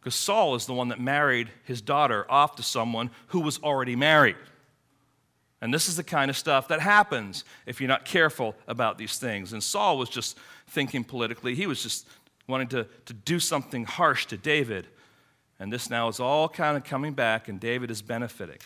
Because 0.00 0.16
Saul 0.16 0.56
is 0.56 0.66
the 0.66 0.74
one 0.74 0.88
that 0.88 0.98
married 0.98 1.50
his 1.62 1.80
daughter 1.80 2.26
off 2.28 2.56
to 2.56 2.62
someone 2.64 3.10
who 3.28 3.40
was 3.40 3.60
already 3.62 3.94
married. 3.94 4.36
And 5.60 5.72
this 5.72 5.88
is 5.88 5.96
the 5.96 6.04
kind 6.04 6.30
of 6.30 6.36
stuff 6.36 6.68
that 6.68 6.80
happens 6.80 7.44
if 7.66 7.80
you're 7.80 7.88
not 7.88 8.06
careful 8.06 8.56
about 8.66 8.98
these 8.98 9.18
things. 9.18 9.52
And 9.52 9.62
Saul 9.62 9.98
was 9.98 10.08
just 10.08 10.38
thinking 10.66 11.04
politically, 11.04 11.54
he 11.54 11.66
was 11.66 11.82
just 11.82 12.08
wanting 12.50 12.68
to, 12.68 12.86
to 13.06 13.12
do 13.12 13.38
something 13.38 13.84
harsh 13.84 14.26
to 14.26 14.36
David. 14.36 14.86
And 15.58 15.72
this 15.72 15.90
now 15.90 16.08
is 16.08 16.20
all 16.20 16.48
kind 16.48 16.76
of 16.76 16.84
coming 16.84 17.12
back, 17.12 17.48
and 17.48 17.60
David 17.60 17.90
is 17.90 18.02
benefiting. 18.02 18.58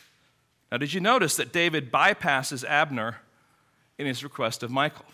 Now, 0.73 0.79
did 0.79 0.92
you 0.92 1.01
notice 1.01 1.37
that 1.37 1.53
David 1.53 1.92
bypasses 1.92 2.64
Abner 2.64 3.18
in 3.99 4.07
his 4.07 4.25
request 4.25 4.62
of 4.62 4.70
Michal? 4.70 5.05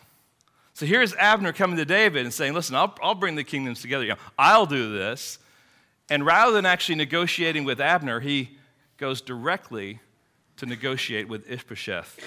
So 0.75 0.87
here's 0.87 1.15
Abner 1.17 1.53
coming 1.53 1.77
to 1.77 1.85
David 1.85 2.25
and 2.25 2.33
saying, 2.33 2.55
Listen, 2.55 2.77
I'll, 2.77 2.95
I'll 3.03 3.15
bring 3.15 3.35
the 3.35 3.45
kingdoms 3.45 3.83
together. 3.83 4.05
You 4.05 4.11
know, 4.11 4.19
I'll 4.39 4.67
do 4.67 4.93
this. 4.93 5.39
And 6.09 6.25
rather 6.25 6.53
than 6.53 6.67
actually 6.67 6.95
negotiating 6.97 7.65
with 7.65 7.81
Abner, 7.81 8.21
he 8.21 8.57
goes 8.97 9.21
directly 9.21 10.01
to 10.57 10.67
negotiate 10.67 11.29
with 11.29 11.51
Ishbosheth. 11.51 12.19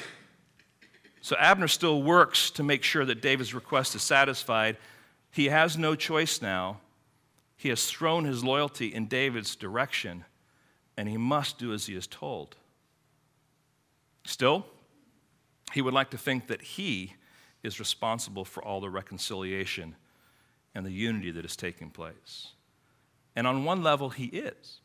So 1.22 1.36
Abner 1.38 1.68
still 1.68 2.02
works 2.04 2.50
to 2.52 2.64
make 2.64 2.84
sure 2.84 3.06
that 3.06 3.22
David's 3.22 3.54
request 3.54 3.96
is 3.96 4.02
satisfied. 4.02 4.78
He 5.34 5.46
has 5.48 5.78
no 5.78 5.96
choice 5.96 6.42
now. 6.42 6.80
He 7.58 7.70
has 7.70 7.88
thrown 7.88 8.24
his 8.24 8.44
loyalty 8.44 8.94
in 8.94 9.08
David's 9.08 9.56
direction, 9.56 10.26
and 10.96 11.10
he 11.10 11.18
must 11.18 11.58
do 11.58 11.74
as 11.74 11.88
he 11.88 11.96
is 11.96 12.06
told. 12.06 12.56
Still, 14.26 14.66
he 15.74 15.82
would 15.82 15.94
like 15.94 16.12
to 16.12 16.18
think 16.20 16.48
that 16.48 16.62
he 16.62 17.16
is 17.64 17.80
responsible 17.80 18.46
for 18.46 18.64
all 18.64 18.80
the 18.80 18.92
reconciliation 18.92 19.96
and 20.76 20.86
the 20.86 20.92
unity 20.92 21.32
that 21.32 21.46
is 21.46 21.56
taking 21.56 21.90
place. 21.90 22.50
And 23.36 23.48
on 23.48 23.66
one 23.66 23.82
level, 23.82 24.10
he 24.10 24.26
is. 24.26 24.82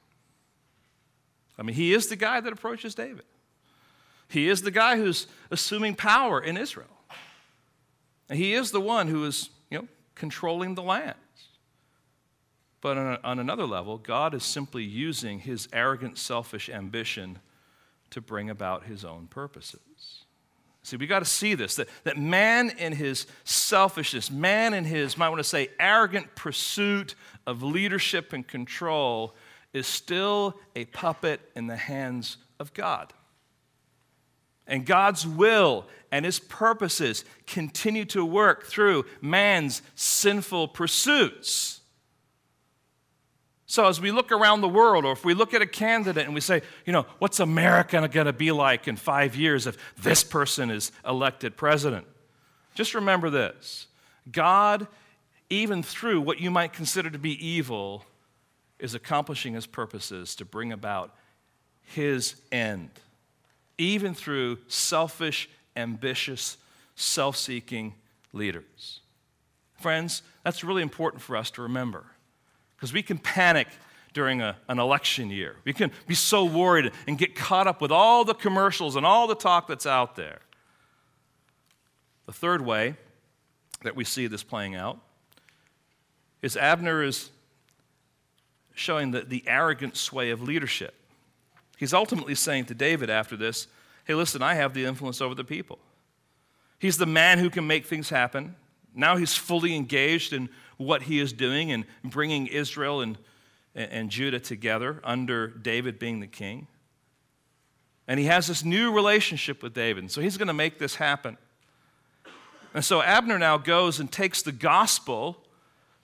I 1.58 1.62
mean, 1.62 1.76
he 1.76 1.92
is 1.92 2.06
the 2.06 2.16
guy 2.16 2.40
that 2.40 2.52
approaches 2.52 2.94
David. 2.94 3.24
He 4.28 4.48
is 4.48 4.62
the 4.62 4.70
guy 4.70 4.96
who's 4.96 5.26
assuming 5.50 5.94
power 5.94 6.40
in 6.40 6.56
Israel. 6.56 6.86
And 8.30 8.38
he 8.38 8.54
is 8.54 8.70
the 8.70 8.80
one 8.80 9.08
who 9.08 9.26
is, 9.26 9.50
controlling 10.18 10.74
the 10.74 10.82
lands. 10.82 11.16
But 12.80 12.96
on, 12.96 13.06
a, 13.14 13.20
on 13.24 13.38
another 13.38 13.66
level, 13.66 13.98
God 13.98 14.34
is 14.34 14.44
simply 14.44 14.84
using 14.84 15.40
his 15.40 15.68
arrogant, 15.72 16.18
selfish 16.18 16.68
ambition 16.68 17.38
to 18.10 18.20
bring 18.20 18.50
about 18.50 18.84
his 18.84 19.04
own 19.04 19.26
purposes. 19.26 20.24
See, 20.82 20.96
we 20.96 21.06
got 21.06 21.18
to 21.18 21.24
see 21.24 21.54
this 21.54 21.76
that, 21.76 21.88
that 22.04 22.16
man 22.16 22.70
in 22.70 22.92
his 22.92 23.26
selfishness, 23.44 24.30
man 24.30 24.74
in 24.74 24.84
his, 24.84 25.18
might 25.18 25.28
want 25.28 25.40
to 25.40 25.44
say, 25.44 25.68
arrogant 25.78 26.34
pursuit 26.34 27.14
of 27.46 27.62
leadership 27.62 28.32
and 28.32 28.46
control 28.46 29.34
is 29.72 29.86
still 29.86 30.58
a 30.74 30.86
puppet 30.86 31.40
in 31.54 31.66
the 31.66 31.76
hands 31.76 32.38
of 32.58 32.72
God. 32.72 33.12
And 34.68 34.86
God's 34.86 35.26
will 35.26 35.86
and 36.12 36.24
his 36.24 36.38
purposes 36.38 37.24
continue 37.46 38.04
to 38.06 38.24
work 38.24 38.66
through 38.66 39.06
man's 39.20 39.82
sinful 39.94 40.68
pursuits. 40.68 41.80
So, 43.70 43.86
as 43.86 44.00
we 44.00 44.12
look 44.12 44.32
around 44.32 44.62
the 44.62 44.68
world, 44.68 45.04
or 45.04 45.12
if 45.12 45.26
we 45.26 45.34
look 45.34 45.52
at 45.52 45.60
a 45.60 45.66
candidate 45.66 46.24
and 46.24 46.34
we 46.34 46.40
say, 46.40 46.62
you 46.86 46.92
know, 46.92 47.04
what's 47.18 47.38
America 47.38 48.08
going 48.08 48.26
to 48.26 48.32
be 48.32 48.50
like 48.50 48.88
in 48.88 48.96
five 48.96 49.36
years 49.36 49.66
if 49.66 49.76
this 49.98 50.24
person 50.24 50.70
is 50.70 50.90
elected 51.06 51.54
president? 51.56 52.06
Just 52.74 52.94
remember 52.94 53.28
this 53.28 53.86
God, 54.30 54.86
even 55.50 55.82
through 55.82 56.22
what 56.22 56.40
you 56.40 56.50
might 56.50 56.72
consider 56.72 57.10
to 57.10 57.18
be 57.18 57.46
evil, 57.46 58.04
is 58.78 58.94
accomplishing 58.94 59.52
his 59.52 59.66
purposes 59.66 60.34
to 60.36 60.46
bring 60.46 60.72
about 60.72 61.14
his 61.82 62.36
end, 62.50 62.90
even 63.78 64.12
through 64.12 64.58
selfish, 64.66 65.48
ambitious, 65.76 66.58
self 66.96 67.36
seeking 67.36 67.94
leaders. 68.32 69.00
Friends, 69.80 70.22
that's 70.44 70.64
really 70.64 70.82
important 70.82 71.22
for 71.22 71.36
us 71.36 71.50
to 71.52 71.62
remember. 71.62 72.04
Because 72.76 72.92
we 72.92 73.02
can 73.02 73.18
panic 73.18 73.68
during 74.12 74.42
a, 74.42 74.56
an 74.68 74.78
election 74.78 75.30
year. 75.30 75.56
We 75.64 75.72
can 75.72 75.92
be 76.06 76.14
so 76.14 76.44
worried 76.44 76.92
and 77.06 77.16
get 77.16 77.36
caught 77.36 77.66
up 77.66 77.80
with 77.80 77.92
all 77.92 78.24
the 78.24 78.34
commercials 78.34 78.96
and 78.96 79.06
all 79.06 79.26
the 79.26 79.34
talk 79.34 79.68
that's 79.68 79.86
out 79.86 80.16
there. 80.16 80.40
The 82.26 82.32
third 82.32 82.64
way 82.64 82.96
that 83.82 83.94
we 83.94 84.04
see 84.04 84.26
this 84.26 84.42
playing 84.42 84.74
out 84.74 84.98
is 86.42 86.56
Abner 86.56 87.02
is 87.02 87.30
showing 88.74 89.10
the, 89.10 89.20
the 89.20 89.44
arrogant 89.46 89.96
sway 89.96 90.30
of 90.30 90.42
leadership. 90.42 90.94
He's 91.78 91.94
ultimately 91.94 92.34
saying 92.34 92.66
to 92.66 92.74
David 92.74 93.08
after 93.08 93.36
this, 93.36 93.68
hey, 94.04 94.14
listen, 94.14 94.42
I 94.42 94.54
have 94.54 94.74
the 94.74 94.84
influence 94.84 95.20
over 95.20 95.34
the 95.34 95.44
people. 95.44 95.78
He's 96.80 96.98
the 96.98 97.06
man 97.06 97.38
who 97.38 97.50
can 97.50 97.66
make 97.66 97.86
things 97.86 98.10
happen. 98.10 98.56
Now 98.94 99.16
he's 99.16 99.34
fully 99.34 99.76
engaged 99.76 100.32
in 100.32 100.48
what 100.76 101.02
he 101.02 101.20
is 101.20 101.32
doing 101.32 101.70
and 101.70 101.84
bringing 102.02 102.48
Israel 102.48 103.00
and, 103.00 103.16
and 103.76 104.10
Judah 104.10 104.40
together 104.40 105.00
under 105.04 105.46
David 105.46 106.00
being 106.00 106.18
the 106.18 106.26
king. 106.26 106.66
And 108.08 108.18
he 108.18 108.26
has 108.26 108.48
this 108.48 108.64
new 108.64 108.92
relationship 108.92 109.62
with 109.62 109.72
David. 109.72 110.02
And 110.02 110.10
so 110.10 110.20
he's 110.20 110.36
going 110.36 110.48
to 110.48 110.54
make 110.54 110.80
this 110.80 110.96
happen. 110.96 111.36
And 112.74 112.84
so 112.84 113.02
Abner 113.02 113.38
now 113.38 113.56
goes 113.56 114.00
and 114.00 114.10
takes 114.10 114.42
the 114.42 114.52
gospel 114.52 115.36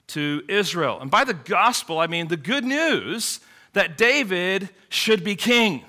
to 0.09 0.45
Israel. 0.49 1.01
And 1.01 1.11
by 1.11 1.25
the 1.25 1.35
gospel, 1.35 1.99
I 1.99 2.07
mean 2.07 2.29
the 2.29 2.37
good 2.37 2.65
news 2.65 3.41
that 3.75 3.97
David 3.97 4.71
should 4.89 5.23
be 5.23 5.37
king. 5.37 5.85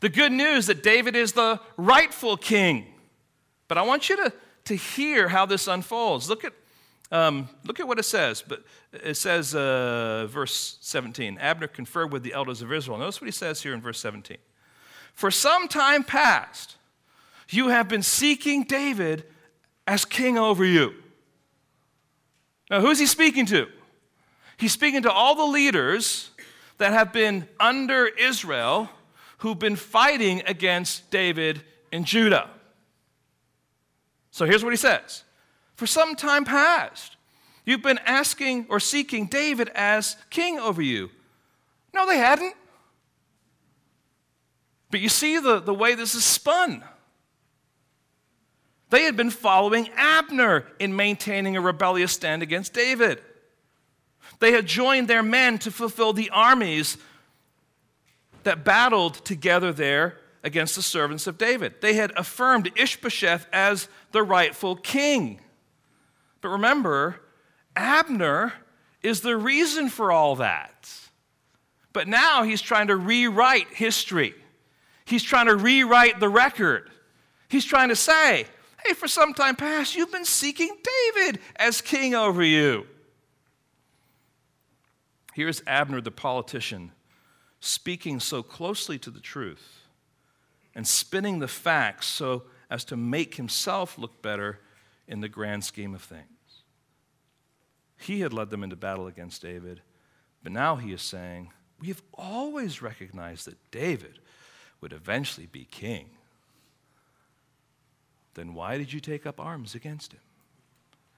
The 0.00 0.08
good 0.08 0.32
news 0.32 0.66
that 0.66 0.82
David 0.82 1.16
is 1.16 1.32
the 1.32 1.60
rightful 1.76 2.36
king. 2.36 2.86
But 3.68 3.78
I 3.78 3.82
want 3.82 4.08
you 4.08 4.16
to, 4.16 4.32
to 4.64 4.74
hear 4.74 5.28
how 5.28 5.46
this 5.46 5.66
unfolds. 5.66 6.28
Look 6.28 6.44
at 6.44 6.52
um, 7.12 7.50
look 7.64 7.78
at 7.78 7.86
what 7.86 7.98
it 7.98 8.04
says. 8.04 8.42
But 8.46 8.64
it 8.92 9.16
says, 9.16 9.54
uh, 9.54 10.26
verse 10.30 10.78
17 10.80 11.38
Abner 11.38 11.68
conferred 11.68 12.10
with 12.10 12.22
the 12.22 12.32
elders 12.32 12.62
of 12.62 12.72
Israel. 12.72 12.98
Notice 12.98 13.20
what 13.20 13.26
he 13.26 13.32
says 13.32 13.62
here 13.62 13.74
in 13.74 13.80
verse 13.80 14.00
17. 14.00 14.38
For 15.12 15.30
some 15.30 15.68
time 15.68 16.04
past, 16.04 16.76
you 17.50 17.68
have 17.68 17.88
been 17.88 18.02
seeking 18.02 18.64
David 18.64 19.24
as 19.86 20.04
king 20.06 20.38
over 20.38 20.64
you. 20.64 20.94
Now, 22.70 22.80
who's 22.80 22.98
he 22.98 23.06
speaking 23.06 23.44
to? 23.46 23.68
He's 24.56 24.72
speaking 24.72 25.02
to 25.02 25.12
all 25.12 25.34
the 25.34 25.44
leaders 25.44 26.30
that 26.82 26.92
have 26.92 27.12
been 27.12 27.46
under 27.60 28.08
Israel 28.08 28.90
who've 29.38 29.58
been 29.58 29.76
fighting 29.76 30.42
against 30.46 31.12
David 31.12 31.62
and 31.92 32.04
Judah. 32.04 32.50
So 34.32 34.46
here's 34.46 34.64
what 34.64 34.72
he 34.72 34.76
says 34.76 35.22
for 35.76 35.86
some 35.86 36.16
time 36.16 36.44
past. 36.44 37.16
You've 37.64 37.82
been 37.82 38.00
asking 38.04 38.66
or 38.68 38.80
seeking 38.80 39.26
David 39.26 39.70
as 39.76 40.16
king 40.28 40.58
over 40.58 40.82
you. 40.82 41.10
No, 41.94 42.04
they 42.04 42.18
hadn't. 42.18 42.54
But 44.90 44.98
you 44.98 45.08
see 45.08 45.38
the, 45.38 45.60
the 45.60 45.72
way 45.72 45.94
this 45.94 46.16
is 46.16 46.24
spun. 46.24 46.82
They 48.90 49.04
had 49.04 49.16
been 49.16 49.30
following 49.30 49.88
Abner 49.94 50.66
in 50.80 50.96
maintaining 50.96 51.56
a 51.56 51.60
rebellious 51.60 52.10
stand 52.10 52.42
against 52.42 52.72
David. 52.72 53.22
They 54.42 54.50
had 54.50 54.66
joined 54.66 55.06
their 55.06 55.22
men 55.22 55.58
to 55.58 55.70
fulfill 55.70 56.12
the 56.12 56.28
armies 56.30 56.98
that 58.42 58.64
battled 58.64 59.24
together 59.24 59.72
there 59.72 60.18
against 60.42 60.74
the 60.74 60.82
servants 60.82 61.28
of 61.28 61.38
David. 61.38 61.74
They 61.80 61.94
had 61.94 62.12
affirmed 62.16 62.72
Ishbosheth 62.74 63.46
as 63.52 63.86
the 64.10 64.24
rightful 64.24 64.74
king. 64.74 65.38
But 66.40 66.48
remember, 66.48 67.20
Abner 67.76 68.54
is 69.00 69.20
the 69.20 69.36
reason 69.36 69.88
for 69.88 70.10
all 70.10 70.34
that. 70.34 70.90
But 71.92 72.08
now 72.08 72.42
he's 72.42 72.60
trying 72.60 72.88
to 72.88 72.96
rewrite 72.96 73.68
history. 73.68 74.34
He's 75.04 75.22
trying 75.22 75.46
to 75.46 75.54
rewrite 75.54 76.18
the 76.18 76.28
record. 76.28 76.90
He's 77.48 77.64
trying 77.64 77.90
to 77.90 77.96
say, 77.96 78.46
hey, 78.84 78.94
for 78.94 79.06
some 79.06 79.34
time 79.34 79.54
past, 79.54 79.94
you've 79.94 80.10
been 80.10 80.24
seeking 80.24 80.76
David 81.14 81.38
as 81.54 81.80
king 81.80 82.16
over 82.16 82.42
you. 82.42 82.88
Here's 85.32 85.62
Abner, 85.66 86.00
the 86.00 86.10
politician, 86.10 86.92
speaking 87.60 88.20
so 88.20 88.42
closely 88.42 88.98
to 88.98 89.10
the 89.10 89.20
truth 89.20 89.86
and 90.74 90.86
spinning 90.86 91.38
the 91.38 91.48
facts 91.48 92.06
so 92.06 92.44
as 92.70 92.84
to 92.84 92.96
make 92.96 93.36
himself 93.36 93.98
look 93.98 94.22
better 94.22 94.60
in 95.06 95.20
the 95.20 95.28
grand 95.28 95.64
scheme 95.64 95.94
of 95.94 96.02
things. 96.02 96.26
He 97.98 98.20
had 98.20 98.32
led 98.32 98.50
them 98.50 98.64
into 98.64 98.76
battle 98.76 99.06
against 99.06 99.42
David, 99.42 99.80
but 100.42 100.52
now 100.52 100.76
he 100.76 100.92
is 100.92 101.02
saying, 101.02 101.52
We 101.80 101.88
have 101.88 102.02
always 102.14 102.82
recognized 102.82 103.46
that 103.46 103.70
David 103.70 104.18
would 104.80 104.92
eventually 104.92 105.46
be 105.46 105.64
king. 105.64 106.10
Then 108.34 108.54
why 108.54 108.78
did 108.78 108.92
you 108.92 109.00
take 109.00 109.26
up 109.26 109.38
arms 109.38 109.74
against 109.74 110.12
him? 110.12 110.20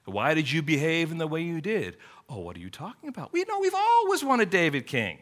Why 0.05 0.33
did 0.33 0.51
you 0.51 0.61
behave 0.61 1.11
in 1.11 1.17
the 1.17 1.27
way 1.27 1.41
you 1.41 1.61
did? 1.61 1.97
Oh, 2.29 2.39
what 2.39 2.55
are 2.55 2.59
you 2.59 2.69
talking 2.69 3.09
about? 3.09 3.33
We 3.33 3.43
know 3.43 3.59
we've 3.59 3.73
always 3.73 4.23
wanted 4.23 4.49
David 4.49 4.85
king. 4.85 5.19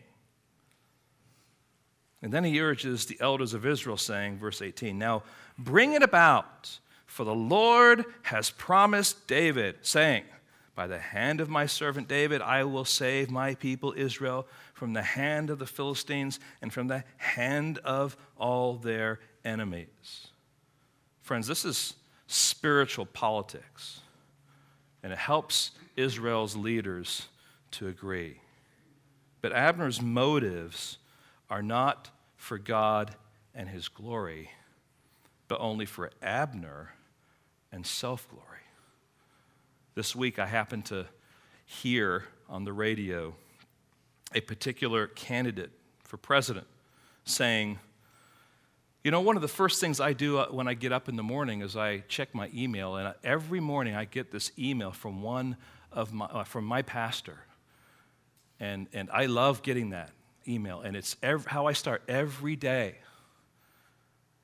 And 2.21 2.31
then 2.31 2.43
he 2.43 2.59
urges 2.61 3.05
the 3.05 3.17
elders 3.19 3.53
of 3.53 3.65
Israel, 3.65 3.97
saying, 3.97 4.37
verse 4.37 4.61
18, 4.61 4.97
Now 4.97 5.23
bring 5.57 5.93
it 5.93 6.03
about, 6.03 6.79
for 7.05 7.25
the 7.25 7.35
Lord 7.35 8.05
has 8.23 8.49
promised 8.49 9.27
David, 9.27 9.77
saying, 9.81 10.23
by 10.75 10.87
the 10.87 10.99
hand 10.99 11.39
of 11.39 11.49
my 11.49 11.65
servant 11.65 12.07
David, 12.07 12.41
I 12.41 12.63
will 12.63 12.85
save 12.85 13.29
my 13.29 13.55
people 13.55 13.93
Israel 13.95 14.47
from 14.73 14.93
the 14.93 15.03
hand 15.03 15.49
of 15.49 15.59
the 15.59 15.67
Philistines 15.67 16.39
and 16.61 16.73
from 16.73 16.87
the 16.87 17.03
hand 17.17 17.77
of 17.79 18.17
all 18.37 18.75
their 18.77 19.19
enemies. 19.45 20.27
Friends, 21.21 21.45
this 21.45 21.63
is 21.63 21.93
spiritual 22.27 23.05
politics, 23.05 23.99
and 25.03 25.11
it 25.11 25.19
helps 25.19 25.71
Israel's 25.95 26.55
leaders 26.55 27.27
to 27.71 27.87
agree. 27.87 28.39
But 29.41 29.51
Abner's 29.51 30.01
motives 30.01 30.97
are 31.49 31.61
not 31.61 32.09
for 32.37 32.57
God 32.57 33.15
and 33.53 33.67
his 33.67 33.89
glory, 33.89 34.49
but 35.47 35.59
only 35.59 35.85
for 35.85 36.09
Abner 36.21 36.93
and 37.71 37.85
self 37.85 38.27
glory. 38.29 38.47
This 39.95 40.15
week, 40.15 40.39
I 40.39 40.47
happened 40.47 40.85
to 40.85 41.05
hear 41.65 42.23
on 42.49 42.63
the 42.63 42.73
radio 42.73 43.35
a 44.33 44.41
particular 44.41 45.07
candidate 45.07 45.71
for 46.03 46.17
president 46.17 46.67
saying, 47.25 47.79
You 49.03 49.11
know, 49.11 49.19
one 49.19 49.35
of 49.35 49.41
the 49.41 49.49
first 49.49 49.81
things 49.81 49.99
I 49.99 50.13
do 50.13 50.37
uh, 50.37 50.47
when 50.47 50.69
I 50.69 50.75
get 50.75 50.93
up 50.93 51.09
in 51.09 51.17
the 51.17 51.23
morning 51.23 51.61
is 51.61 51.75
I 51.75 51.99
check 52.07 52.33
my 52.33 52.49
email, 52.55 52.95
and 52.95 53.13
every 53.21 53.59
morning 53.59 53.95
I 53.95 54.05
get 54.05 54.31
this 54.31 54.53
email 54.57 54.93
from 54.93 55.21
one 55.21 55.57
of 55.91 56.13
my, 56.13 56.25
uh, 56.25 56.45
from 56.45 56.63
my 56.63 56.83
pastor. 56.83 57.39
And, 58.61 58.87
and 58.93 59.09
I 59.11 59.25
love 59.25 59.61
getting 59.61 59.89
that 59.89 60.11
email, 60.47 60.79
and 60.79 60.95
it's 60.95 61.17
every, 61.21 61.51
how 61.51 61.65
I 61.65 61.73
start 61.73 62.01
every 62.07 62.55
day. 62.55 62.95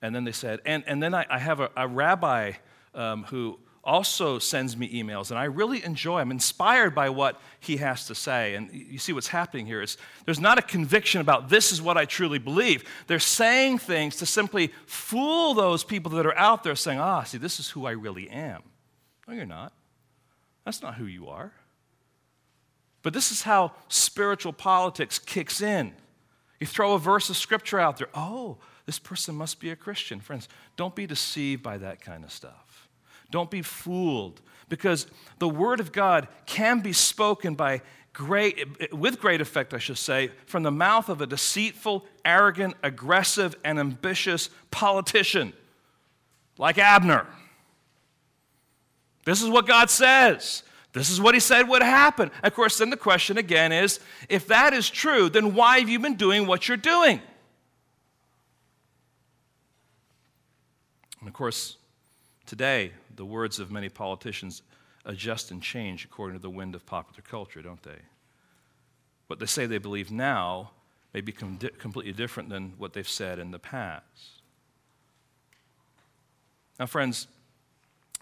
And 0.01 0.13
then 0.13 0.25
they 0.25 0.33
said, 0.33 0.59
and, 0.65 0.83
and 0.85 1.01
then 1.01 1.13
I, 1.13 1.25
I 1.29 1.39
have 1.39 1.61
a, 1.61 1.69
a 1.77 1.87
rabbi 1.87 2.53
um, 2.93 3.23
who 3.23 3.59
also 3.83 4.39
sends 4.39 4.75
me 4.75 4.89
emails, 5.01 5.31
and 5.31 5.39
I 5.39 5.45
really 5.45 5.83
enjoy, 5.83 6.19
I'm 6.19 6.31
inspired 6.31 6.93
by 6.93 7.09
what 7.09 7.39
he 7.59 7.77
has 7.77 8.07
to 8.07 8.15
say. 8.15 8.55
And 8.55 8.69
you 8.73 8.97
see 8.97 9.13
what's 9.13 9.29
happening 9.29 9.65
here 9.65 9.81
is 9.81 9.97
there's 10.25 10.39
not 10.39 10.57
a 10.57 10.61
conviction 10.61 11.21
about 11.21 11.49
this 11.49 11.71
is 11.71 11.81
what 11.81 11.97
I 11.97 12.05
truly 12.05 12.39
believe. 12.39 12.83
They're 13.07 13.19
saying 13.19 13.79
things 13.79 14.17
to 14.17 14.25
simply 14.25 14.73
fool 14.85 15.53
those 15.53 15.83
people 15.83 16.11
that 16.11 16.25
are 16.25 16.37
out 16.37 16.63
there 16.63 16.75
saying, 16.75 16.99
ah, 16.99 17.23
see, 17.23 17.37
this 17.37 17.59
is 17.59 17.69
who 17.69 17.85
I 17.85 17.91
really 17.91 18.29
am. 18.29 18.63
No, 19.27 19.33
you're 19.33 19.45
not. 19.45 19.73
That's 20.65 20.81
not 20.81 20.95
who 20.95 21.05
you 21.05 21.29
are. 21.29 21.53
But 23.01 23.13
this 23.13 23.31
is 23.31 23.43
how 23.43 23.71
spiritual 23.87 24.53
politics 24.53 25.19
kicks 25.19 25.61
in. 25.61 25.93
You 26.59 26.67
throw 26.67 26.93
a 26.93 26.99
verse 26.99 27.29
of 27.29 27.37
scripture 27.37 27.79
out 27.79 27.97
there. 27.97 28.09
Oh, 28.13 28.57
this 28.85 28.99
person 28.99 29.35
must 29.35 29.59
be 29.59 29.69
a 29.69 29.75
Christian. 29.75 30.19
Friends, 30.19 30.49
don't 30.75 30.95
be 30.95 31.07
deceived 31.07 31.63
by 31.63 31.77
that 31.77 32.01
kind 32.01 32.23
of 32.23 32.31
stuff. 32.31 32.68
Don't 33.31 33.51
be 33.51 33.61
fooled 33.61 34.41
because 34.69 35.07
the 35.39 35.49
word 35.49 35.79
of 35.79 35.91
God 35.91 36.27
can 36.45 36.79
be 36.79 36.93
spoken 36.93 37.55
by 37.55 37.81
great 38.13 38.91
with 38.91 39.19
great 39.19 39.39
effect 39.39 39.73
I 39.73 39.77
should 39.77 39.97
say 39.97 40.31
from 40.45 40.63
the 40.63 40.71
mouth 40.71 41.09
of 41.09 41.21
a 41.21 41.27
deceitful, 41.27 42.05
arrogant, 42.25 42.75
aggressive 42.83 43.55
and 43.63 43.79
ambitious 43.79 44.49
politician 44.71 45.53
like 46.57 46.77
Abner. 46.77 47.25
This 49.25 49.41
is 49.41 49.49
what 49.49 49.67
God 49.67 49.89
says. 49.89 50.63
This 50.91 51.09
is 51.09 51.21
what 51.21 51.35
he 51.35 51.39
said 51.39 51.69
would 51.69 51.83
happen. 51.83 52.31
Of 52.43 52.53
course, 52.55 52.79
then 52.79 52.89
the 52.89 52.97
question 52.97 53.37
again 53.37 53.71
is 53.71 53.99
if 54.27 54.47
that 54.47 54.73
is 54.73 54.89
true, 54.89 55.29
then 55.29 55.53
why 55.53 55.79
have 55.79 55.89
you 55.89 55.99
been 55.99 56.15
doing 56.15 56.47
what 56.47 56.67
you're 56.67 56.77
doing? 56.77 57.21
And 61.19 61.27
of 61.27 61.33
course, 61.33 61.77
today, 62.45 62.91
the 63.19 63.25
words 63.25 63.59
of 63.59 63.69
many 63.69 63.89
politicians 63.89 64.61
adjust 65.03 65.51
and 65.51 65.61
change 65.61 66.05
according 66.05 66.37
to 66.37 66.41
the 66.41 66.49
wind 66.49 66.73
of 66.73 66.85
popular 66.85 67.21
culture, 67.21 67.61
don't 67.61 67.83
they? 67.83 67.99
What 69.27 69.39
they 69.39 69.45
say 69.45 69.65
they 69.65 69.77
believe 69.77 70.09
now 70.09 70.71
may 71.13 71.19
be 71.19 71.33
completely 71.33 72.13
different 72.13 72.47
than 72.47 72.75
what 72.77 72.93
they've 72.93 73.07
said 73.07 73.37
in 73.37 73.51
the 73.51 73.59
past. 73.59 74.41
Now, 76.79 76.85
friends, 76.85 77.27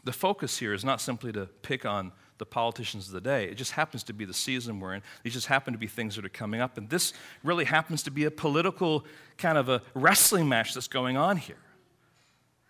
the 0.03 0.11
focus 0.11 0.57
here 0.57 0.73
is 0.73 0.83
not 0.83 0.99
simply 0.99 1.31
to 1.31 1.45
pick 1.61 1.85
on 1.85 2.11
the 2.39 2.45
politicians 2.47 3.05
of 3.05 3.13
the 3.13 3.21
day. 3.21 3.45
It 3.45 3.55
just 3.55 3.73
happens 3.73 4.01
to 4.05 4.13
be 4.13 4.25
the 4.25 4.33
season 4.33 4.79
we're 4.79 4.95
in. 4.95 5.03
These 5.21 5.33
just 5.33 5.45
happen 5.45 5.73
to 5.73 5.79
be 5.79 5.85
things 5.85 6.15
that 6.15 6.25
are 6.25 6.29
coming 6.29 6.59
up. 6.59 6.79
And 6.79 6.89
this 6.89 7.13
really 7.43 7.65
happens 7.65 8.01
to 8.03 8.11
be 8.11 8.23
a 8.23 8.31
political 8.31 9.05
kind 9.37 9.59
of 9.59 9.69
a 9.69 9.83
wrestling 9.93 10.49
match 10.49 10.73
that's 10.73 10.87
going 10.87 11.17
on 11.17 11.37
here. 11.37 11.57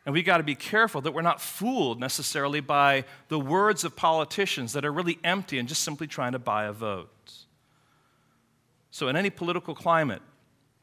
And 0.07 0.13
we 0.13 0.23
got 0.23 0.37
to 0.37 0.43
be 0.43 0.55
careful 0.55 1.01
that 1.01 1.11
we're 1.11 1.21
not 1.21 1.41
fooled 1.41 1.99
necessarily 1.99 2.61
by 2.61 3.03
the 3.27 3.37
words 3.37 3.83
of 3.83 3.97
politicians 3.97 4.71
that 4.71 4.85
are 4.85 4.91
really 4.93 5.19
empty 5.21 5.59
and 5.59 5.67
just 5.67 5.83
simply 5.83 6.07
trying 6.07 6.31
to 6.31 6.39
buy 6.39 6.63
a 6.63 6.71
vote. 6.71 7.09
So, 8.89 9.09
in 9.09 9.17
any 9.17 9.29
political 9.29 9.75
climate, 9.75 10.21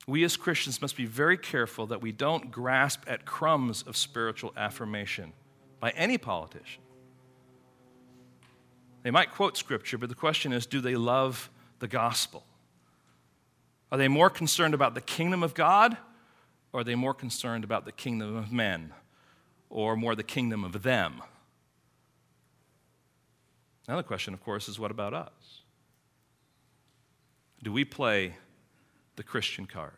we 0.07 0.25
as 0.25 0.37
Christians 0.37 0.83
must 0.83 0.95
be 0.95 1.07
very 1.07 1.39
careful 1.39 1.87
that 1.87 2.03
we 2.03 2.13
don't 2.13 2.51
grasp 2.51 3.05
at 3.07 3.25
crumbs 3.25 3.81
of 3.81 3.97
spiritual 3.97 4.53
affirmation 4.59 5.33
by 5.81 5.89
any 5.93 6.19
politician. 6.19 6.83
They 9.05 9.11
might 9.11 9.33
quote 9.33 9.57
scripture, 9.57 9.97
but 9.97 10.11
the 10.11 10.15
question 10.15 10.53
is 10.53 10.67
do 10.67 10.83
they 10.83 10.97
love 10.97 11.49
the 11.79 11.89
gospel? 11.89 12.45
Are 13.91 13.97
they 13.97 14.09
more 14.09 14.29
concerned 14.29 14.75
about 14.75 14.95
the 14.95 15.01
kingdom 15.01 15.43
of 15.43 15.55
God, 15.55 15.97
or 16.75 16.81
are 16.81 16.85
they 16.85 16.95
more 16.95 17.15
concerned 17.15 17.65
about 17.65 17.87
the 17.87 17.93
kingdom 17.93 18.37
of 18.37 18.53
men, 18.53 18.93
or 19.75 19.97
more 19.97 20.15
the 20.15 20.23
kingdom 20.23 20.65
of 20.65 20.83
them? 20.83 21.21
Another 23.87 24.05
question, 24.05 24.33
of 24.33 24.43
course, 24.43 24.69
is 24.69 24.79
what 24.79 24.91
about 24.91 25.13
us? 25.13 25.63
Do 27.63 27.73
we 27.73 27.85
play 27.85 28.37
the 29.17 29.23
Christian 29.23 29.67
card? 29.67 29.97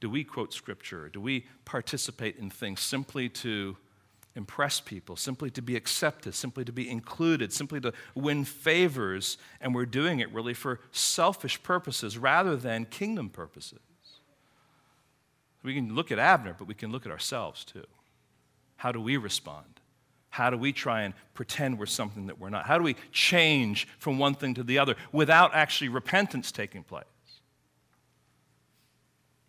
Do 0.00 0.10
we 0.10 0.24
quote 0.24 0.52
scripture? 0.52 1.08
Do 1.08 1.20
we 1.20 1.46
participate 1.64 2.36
in 2.36 2.50
things 2.50 2.80
simply 2.80 3.28
to 3.28 3.76
impress 4.34 4.80
people, 4.80 5.14
simply 5.14 5.50
to 5.50 5.62
be 5.62 5.76
accepted, 5.76 6.34
simply 6.34 6.64
to 6.64 6.72
be 6.72 6.90
included, 6.90 7.52
simply 7.52 7.80
to 7.80 7.92
win 8.14 8.44
favors, 8.44 9.38
and 9.60 9.74
we're 9.74 9.86
doing 9.86 10.18
it 10.18 10.32
really 10.32 10.54
for 10.54 10.80
selfish 10.90 11.62
purposes 11.62 12.18
rather 12.18 12.56
than 12.56 12.86
kingdom 12.86 13.28
purposes. 13.28 13.78
We 15.62 15.74
can 15.74 15.94
look 15.94 16.10
at 16.10 16.18
Abner, 16.18 16.56
but 16.58 16.66
we 16.66 16.74
can 16.74 16.90
look 16.90 17.06
at 17.06 17.12
ourselves 17.12 17.64
too. 17.64 17.84
How 18.82 18.90
do 18.90 19.00
we 19.00 19.16
respond? 19.16 19.78
How 20.28 20.50
do 20.50 20.56
we 20.56 20.72
try 20.72 21.02
and 21.02 21.14
pretend 21.34 21.78
we're 21.78 21.86
something 21.86 22.26
that 22.26 22.40
we're 22.40 22.50
not? 22.50 22.66
How 22.66 22.78
do 22.78 22.82
we 22.82 22.96
change 23.12 23.86
from 24.00 24.18
one 24.18 24.34
thing 24.34 24.54
to 24.54 24.64
the 24.64 24.80
other 24.80 24.96
without 25.12 25.54
actually 25.54 25.88
repentance 25.88 26.50
taking 26.50 26.82
place? 26.82 27.04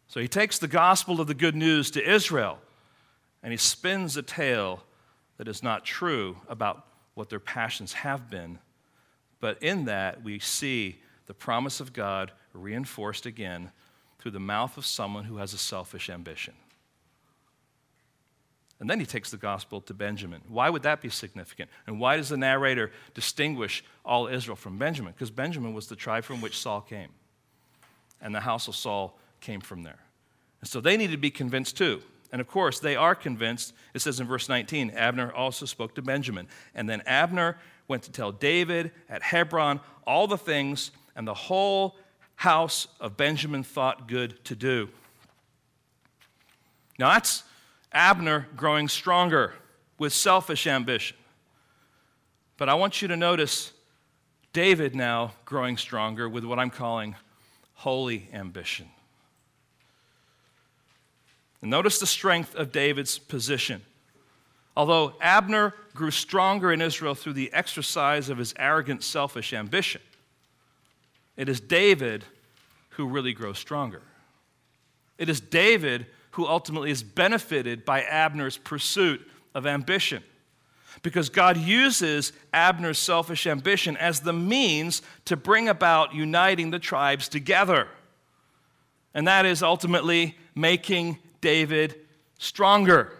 So 0.05 0.19
he 0.19 0.27
takes 0.27 0.59
the 0.59 0.67
gospel 0.67 1.19
of 1.19 1.25
the 1.25 1.33
good 1.33 1.55
news 1.55 1.89
to 1.91 2.07
Israel 2.07 2.59
and 3.41 3.51
he 3.51 3.57
spins 3.57 4.15
a 4.17 4.21
tale 4.21 4.83
that 5.37 5.47
is 5.47 5.63
not 5.63 5.83
true 5.83 6.37
about 6.47 6.85
what 7.15 7.31
their 7.31 7.39
passions 7.39 7.93
have 7.93 8.29
been. 8.29 8.59
But 9.39 9.63
in 9.63 9.85
that, 9.85 10.21
we 10.21 10.37
see 10.37 11.01
the 11.25 11.33
promise 11.33 11.79
of 11.79 11.91
God 11.91 12.31
reinforced 12.53 13.25
again 13.25 13.71
through 14.19 14.33
the 14.33 14.39
mouth 14.39 14.77
of 14.77 14.85
someone 14.85 15.23
who 15.23 15.37
has 15.37 15.55
a 15.55 15.57
selfish 15.57 16.07
ambition. 16.07 16.53
And 18.79 18.89
then 18.89 18.99
he 18.99 19.05
takes 19.05 19.31
the 19.31 19.37
gospel 19.37 19.79
to 19.81 19.93
Benjamin. 19.93 20.41
Why 20.47 20.69
would 20.69 20.83
that 20.83 21.01
be 21.01 21.09
significant? 21.09 21.69
And 21.87 21.99
why 21.99 22.17
does 22.17 22.29
the 22.29 22.37
narrator 22.37 22.91
distinguish 23.13 23.83
all 24.03 24.27
Israel 24.27 24.57
from 24.57 24.77
Benjamin? 24.77 25.13
Because 25.13 25.31
Benjamin 25.31 25.73
was 25.73 25.87
the 25.87 25.95
tribe 25.95 26.23
from 26.23 26.41
which 26.41 26.57
Saul 26.57 26.81
came. 26.81 27.09
And 28.21 28.33
the 28.35 28.41
house 28.41 28.67
of 28.67 28.75
Saul 28.75 29.17
came 29.39 29.61
from 29.61 29.83
there. 29.83 29.99
And 30.59 30.69
so 30.69 30.81
they 30.81 30.97
need 30.97 31.11
to 31.11 31.17
be 31.17 31.31
convinced 31.31 31.77
too. 31.77 32.01
And 32.31 32.41
of 32.41 32.47
course, 32.47 32.79
they 32.79 32.95
are 32.95 33.15
convinced. 33.15 33.73
It 33.93 33.99
says 33.99 34.19
in 34.19 34.27
verse 34.27 34.49
19 34.49 34.89
Abner 34.91 35.31
also 35.31 35.65
spoke 35.65 35.93
to 35.95 36.01
Benjamin. 36.01 36.47
And 36.73 36.89
then 36.89 37.01
Abner 37.05 37.57
went 37.87 38.03
to 38.03 38.11
tell 38.11 38.31
David 38.31 38.91
at 39.07 39.21
Hebron 39.21 39.79
all 40.07 40.27
the 40.27 40.37
things, 40.37 40.91
and 41.15 41.27
the 41.27 41.33
whole 41.33 41.95
house 42.35 42.87
of 42.99 43.15
Benjamin 43.15 43.63
thought 43.63 44.07
good 44.07 44.43
to 44.45 44.55
do. 44.55 44.89
Now, 46.97 47.13
that's 47.13 47.43
Abner 47.93 48.47
growing 48.55 48.87
stronger 48.87 49.53
with 49.97 50.13
selfish 50.13 50.67
ambition. 50.67 51.17
But 52.57 52.69
I 52.69 52.73
want 52.73 53.01
you 53.01 53.07
to 53.07 53.17
notice 53.17 53.71
David 54.51 54.95
now 54.95 55.33
growing 55.45 55.77
stronger 55.77 56.29
with 56.29 56.43
what 56.43 56.59
I'm 56.59 56.69
calling 56.69 57.15
holy 57.73 58.29
ambition. 58.33 58.87
And 61.61 61.71
notice 61.71 61.99
the 61.99 62.07
strength 62.07 62.55
of 62.55 62.71
David's 62.71 63.17
position. 63.17 63.81
Although 64.75 65.13
Abner 65.21 65.73
grew 65.93 66.11
stronger 66.11 66.73
in 66.73 66.81
Israel 66.81 67.15
through 67.15 67.33
the 67.33 67.53
exercise 67.53 68.29
of 68.29 68.37
his 68.37 68.53
arrogant, 68.57 69.03
selfish 69.03 69.53
ambition, 69.53 70.01
it 71.37 71.49
is 71.49 71.59
David 71.59 72.25
who 72.89 73.07
really 73.07 73.33
grows 73.33 73.57
stronger. 73.57 74.01
It 75.17 75.29
is 75.29 75.39
David 75.39 76.05
who 76.33 76.47
ultimately 76.47 76.89
is 76.89 77.03
benefited 77.03 77.85
by 77.85 78.01
Abner's 78.01 78.57
pursuit 78.57 79.21
of 79.53 79.67
ambition. 79.67 80.23
Because 81.03 81.29
God 81.29 81.57
uses 81.57 82.33
Abner's 82.51 82.97
selfish 82.97 83.45
ambition 83.45 83.95
as 83.97 84.21
the 84.21 84.33
means 84.33 85.03
to 85.25 85.35
bring 85.35 85.69
about 85.69 86.15
uniting 86.15 86.71
the 86.71 86.79
tribes 86.79 87.27
together. 87.27 87.87
And 89.13 89.27
that 89.27 89.45
is 89.45 89.61
ultimately 89.61 90.35
making 90.55 91.19
David 91.39 91.99
stronger. 92.39 93.13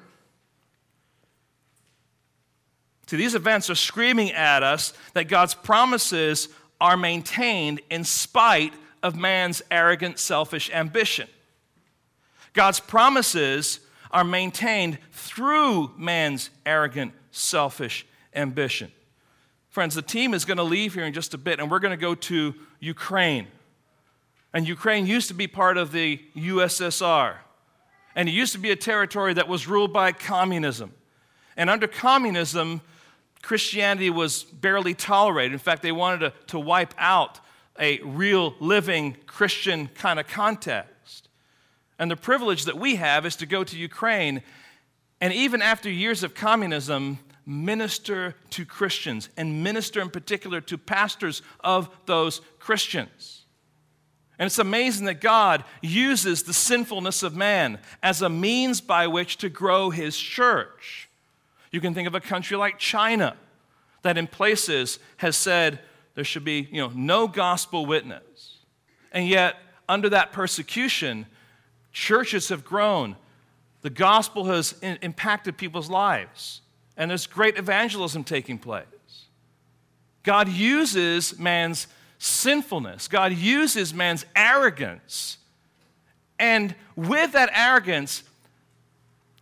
See, 3.06 3.17
these 3.17 3.36
events 3.36 3.69
are 3.69 3.76
screaming 3.76 4.32
at 4.32 4.63
us 4.63 4.91
that 5.13 5.26
God's 5.26 5.54
promises 5.54 6.49
are 6.82 6.97
maintained 6.97 7.80
in 7.91 8.06
spite 8.06 8.73
of 9.04 9.15
man's 9.15 9.62
arrogant, 9.69 10.17
selfish 10.17 10.71
ambition. 10.73 11.28
God's 12.54 12.80
promises 12.80 13.80
are 14.12 14.24
maintained 14.24 15.00
through 15.12 15.92
man's 15.98 16.52
arrogant, 16.66 17.13
selfish 17.32 18.06
ambition. 18.36 18.92
Friends, 19.70 19.96
the 19.96 20.04
team 20.04 20.36
is 20.36 20.46
going 20.46 20.58
to 20.58 20.63
leave 20.63 20.94
here 20.94 21.04
in 21.04 21.13
just 21.13 21.34
a 21.34 21.38
bit, 21.38 21.60
and 21.60 21.70
we're 21.70 21.80
going 21.80 21.98
to 21.98 21.98
go 21.98 22.13
to 22.13 22.54
Ukraine. 22.80 23.48
And 24.54 24.68
Ukraine 24.68 25.08
used 25.08 25.30
to 25.30 25.34
be 25.34 25.48
part 25.48 25.78
of 25.78 25.92
the 25.92 26.22
USSR. 26.38 27.38
And 28.16 28.30
it 28.30 28.34
used 28.34 28.54
to 28.54 28.60
be 28.60 28.70
a 28.70 28.76
territory 28.76 29.34
that 29.34 29.48
was 29.48 29.68
ruled 29.68 29.92
by 29.92 30.12
communism. 30.12 30.94
And 31.58 31.72
under 31.72 31.88
communism, 31.88 32.82
Christianity 33.42 34.12
was 34.12 34.44
barely 34.44 34.94
tolerated. 34.94 35.54
In 35.54 35.60
fact, 35.60 35.82
they 35.82 35.92
wanted 35.92 36.20
to, 36.20 36.34
to 36.48 36.60
wipe 36.60 36.94
out 37.00 37.39
a 37.80 38.00
real, 38.02 38.54
living 38.60 39.18
Christian 39.26 39.88
kind 39.96 40.20
of 40.20 40.28
context. 40.28 40.92
And 42.04 42.12
the 42.12 42.18
privilege 42.18 42.66
that 42.66 42.78
we 42.78 42.98
have 42.98 43.26
is 43.26 43.38
to 43.38 43.46
go 43.46 43.63
to 43.63 43.78
Ukraine 43.78 44.42
and 45.22 45.32
even 45.32 45.62
after 45.62 45.89
years 45.89 46.22
of 46.22 46.36
communism, 46.36 47.18
minister 47.46 48.36
to 48.50 48.66
Christians 48.66 49.30
and 49.38 49.63
minister 49.63 50.02
in 50.02 50.10
particular 50.10 50.60
to 50.60 50.78
pastors 50.78 51.42
of 51.62 51.89
those 52.06 52.42
Christians. 52.60 53.46
And 54.38 54.48
it's 54.48 54.60
amazing 54.60 55.06
that 55.06 55.22
God 55.22 55.63
uses 55.82 56.44
the 56.44 56.52
sinfulness 56.52 57.24
of 57.24 57.38
man 57.38 57.80
as 58.04 58.22
a 58.22 58.28
means 58.28 58.82
by 58.82 59.08
which 59.08 59.38
to 59.38 59.48
grow 59.48 59.89
his 59.89 60.18
church. 60.18 61.08
You 61.72 61.80
can 61.80 61.94
think 61.94 62.10
of 62.10 62.16
a 62.16 62.20
country 62.20 62.58
like 62.58 62.80
China 62.80 63.38
that 64.02 64.18
in 64.18 64.28
places 64.28 65.00
has 65.16 65.38
said 65.38 65.80
there 66.16 66.26
should 66.26 66.44
be 66.44 66.68
you 66.70 66.82
know, 66.82 66.92
no 66.94 67.30
gospel 67.30 67.86
witness. 67.86 68.58
And 69.13 69.26
yet, 69.26 69.56
under 69.88 70.10
that 70.10 70.34
persecution, 70.34 71.28
churches 71.93 72.49
have 72.49 72.65
grown. 72.65 73.15
The 73.82 73.89
gospel 73.89 74.45
has 74.45 74.75
in- 74.82 74.97
impacted 75.01 75.58
people's 75.58 75.89
lives, 75.89 76.62
and 76.97 77.10
there's 77.10 77.27
great 77.27 77.58
evangelism 77.58 78.23
taking 78.23 78.58
place. 78.58 78.86
God 80.23 80.49
uses 80.49 81.39
man's 81.39 81.88
sinfulness, 82.17 83.08
God 83.08 83.34
uses 83.34 83.93
man's 83.93 84.25
arrogance, 84.36 85.38
and 86.39 86.75
with 86.95 87.32
that 87.34 87.49
arrogance, 87.53 88.23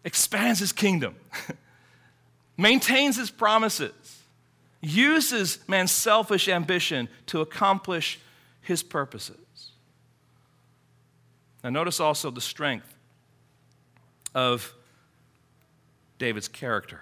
expands 0.03 0.59
his 0.59 0.71
kingdom, 0.71 1.15
maintains 2.57 3.17
his 3.17 3.31
promises 3.31 4.21
uses 4.81 5.59
man's 5.67 5.91
selfish 5.91 6.47
ambition 6.49 7.07
to 7.27 7.41
accomplish 7.41 8.19
his 8.61 8.83
purposes. 8.83 9.37
Now, 11.63 11.69
notice 11.69 11.99
also 11.99 12.31
the 12.31 12.41
strength 12.41 12.93
of 14.33 14.73
David's 16.17 16.47
character. 16.47 17.01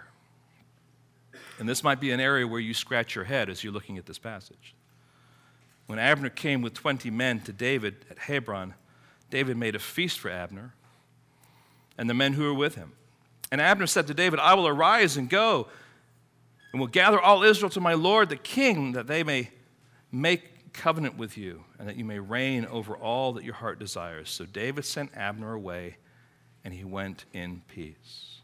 And 1.59 1.67
this 1.67 1.83
might 1.83 1.99
be 1.99 2.11
an 2.11 2.19
area 2.19 2.47
where 2.47 2.59
you 2.59 2.73
scratch 2.73 3.15
your 3.15 3.25
head 3.25 3.49
as 3.49 3.63
you're 3.63 3.73
looking 3.73 3.97
at 3.97 4.05
this 4.05 4.17
passage. 4.17 4.75
When 5.87 5.99
Abner 5.99 6.29
came 6.29 6.61
with 6.61 6.73
20 6.73 7.09
men 7.09 7.41
to 7.41 7.51
David 7.51 8.05
at 8.09 8.19
Hebron, 8.19 8.75
David 9.29 9.57
made 9.57 9.75
a 9.75 9.79
feast 9.79 10.19
for 10.19 10.29
Abner 10.29 10.73
and 11.97 12.09
the 12.09 12.13
men 12.13 12.33
who 12.33 12.43
were 12.43 12.53
with 12.53 12.75
him. 12.75 12.93
And 13.51 13.59
Abner 13.59 13.87
said 13.87 14.07
to 14.07 14.13
David, 14.13 14.39
I 14.39 14.53
will 14.53 14.67
arise 14.67 15.17
and 15.17 15.29
go 15.29 15.67
and 16.71 16.79
will 16.79 16.87
gather 16.87 17.19
all 17.19 17.43
Israel 17.43 17.69
to 17.71 17.81
my 17.81 17.93
Lord 17.93 18.29
the 18.29 18.37
king, 18.37 18.93
that 18.93 19.07
they 19.07 19.23
may 19.23 19.49
make 20.11 20.48
covenant 20.69 21.17
with 21.17 21.37
you, 21.37 21.63
and 21.77 21.87
that 21.87 21.95
you 21.95 22.05
may 22.05 22.19
reign 22.19 22.65
over 22.65 22.95
all 22.95 23.33
that 23.33 23.43
your 23.43 23.55
heart 23.55 23.79
desires. 23.79 24.29
So 24.29 24.45
David 24.45 24.85
sent 24.85 25.15
Abner 25.15 25.53
away, 25.53 25.97
and 26.63 26.73
he 26.73 26.83
went 26.83 27.25
in 27.33 27.61
peace. 27.67 28.39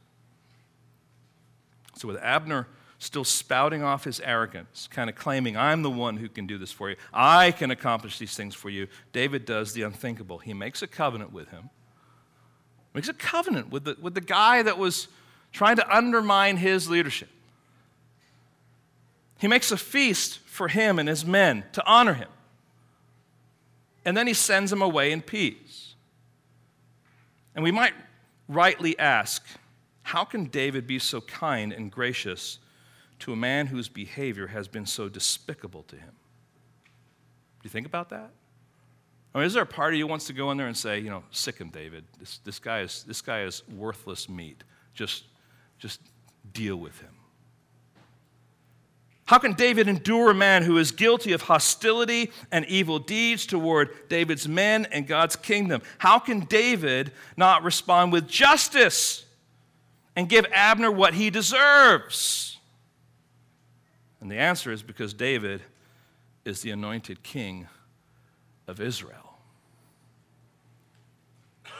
So 1.95 2.07
with 2.07 2.17
Abner 2.17 2.67
still 2.97 3.23
spouting 3.23 3.83
off 3.83 4.03
his 4.03 4.19
arrogance, 4.21 4.87
kind 4.91 5.09
of 5.09 5.15
claiming, 5.15 5.57
I'm 5.57 5.81
the 5.81 5.89
one 5.89 6.17
who 6.17 6.29
can 6.29 6.47
do 6.47 6.57
this 6.57 6.71
for 6.71 6.89
you, 6.89 6.95
I 7.13 7.51
can 7.51 7.71
accomplish 7.71 8.17
these 8.17 8.35
things 8.35 8.55
for 8.55 8.69
you, 8.69 8.87
David 9.13 9.45
does 9.45 9.73
the 9.73 9.83
unthinkable. 9.83 10.39
He 10.39 10.53
makes 10.53 10.81
a 10.81 10.87
covenant 10.87 11.31
with 11.31 11.49
him, 11.49 11.69
makes 12.93 13.09
a 13.09 13.13
covenant 13.13 13.69
with 13.69 13.83
the, 13.83 13.97
with 14.01 14.13
the 14.13 14.21
guy 14.21 14.61
that 14.61 14.77
was 14.77 15.07
trying 15.51 15.75
to 15.75 15.95
undermine 15.95 16.57
his 16.57 16.89
leadership. 16.89 17.29
He 19.45 19.47
makes 19.47 19.71
a 19.71 19.77
feast 19.77 20.39
for 20.39 20.69
him 20.69 20.97
and 20.97 21.07
his 21.07 21.23
men 21.23 21.65
to 21.73 21.85
honor 21.85 22.15
him. 22.15 22.29
And 24.03 24.17
then 24.17 24.25
he 24.25 24.33
sends 24.33 24.71
them 24.71 24.81
away 24.81 25.11
in 25.11 25.21
peace. 25.21 25.93
And 27.53 27.63
we 27.63 27.69
might 27.69 27.93
rightly 28.47 28.97
ask 28.97 29.45
how 30.01 30.23
can 30.23 30.45
David 30.45 30.87
be 30.87 30.97
so 30.97 31.21
kind 31.21 31.71
and 31.71 31.91
gracious 31.91 32.57
to 33.19 33.33
a 33.33 33.35
man 33.35 33.67
whose 33.67 33.87
behavior 33.87 34.47
has 34.47 34.67
been 34.67 34.87
so 34.87 35.09
despicable 35.09 35.83
to 35.89 35.95
him? 35.95 36.13
Do 37.61 37.65
you 37.65 37.69
think 37.69 37.85
about 37.85 38.09
that? 38.09 38.31
I 39.35 39.37
mean, 39.37 39.45
is 39.45 39.53
there 39.53 39.61
a 39.61 39.67
party 39.67 39.99
who 39.99 40.07
wants 40.07 40.25
to 40.25 40.33
go 40.33 40.49
in 40.49 40.57
there 40.57 40.65
and 40.65 40.75
say, 40.75 40.97
you 40.97 41.11
know, 41.11 41.23
sick 41.29 41.59
him, 41.59 41.69
David. 41.69 42.03
This, 42.17 42.39
this, 42.39 42.57
guy, 42.57 42.79
is, 42.79 43.03
this 43.07 43.21
guy 43.21 43.43
is 43.43 43.61
worthless 43.69 44.27
meat. 44.27 44.63
Just, 44.95 45.25
just 45.77 46.01
deal 46.51 46.77
with 46.77 46.99
him. 46.99 47.14
How 49.25 49.39
can 49.39 49.53
David 49.53 49.87
endure 49.87 50.29
a 50.29 50.35
man 50.35 50.61
who 50.61 50.77
is 50.77 50.91
guilty 50.91 51.33
of 51.33 51.43
hostility 51.43 52.31
and 52.51 52.63
evil 52.65 52.99
deeds 52.99 53.47
toward 53.47 53.89
David's 54.07 54.47
men 54.47 54.85
and 54.91 55.07
God's 55.07 55.35
kingdom? 55.35 55.81
How 55.97 56.19
can 56.19 56.41
David 56.41 57.11
not 57.35 57.63
respond 57.63 58.11
with 58.11 58.27
justice 58.27 59.25
and 60.15 60.29
give 60.29 60.45
Abner 60.51 60.91
what 60.91 61.15
he 61.15 61.31
deserves? 61.31 62.59
And 64.21 64.29
the 64.29 64.37
answer 64.37 64.71
is 64.71 64.83
because 64.83 65.13
David 65.13 65.61
is 66.45 66.61
the 66.61 66.69
anointed 66.69 67.23
king 67.23 67.67
of 68.67 68.79
Israel. 68.79 69.39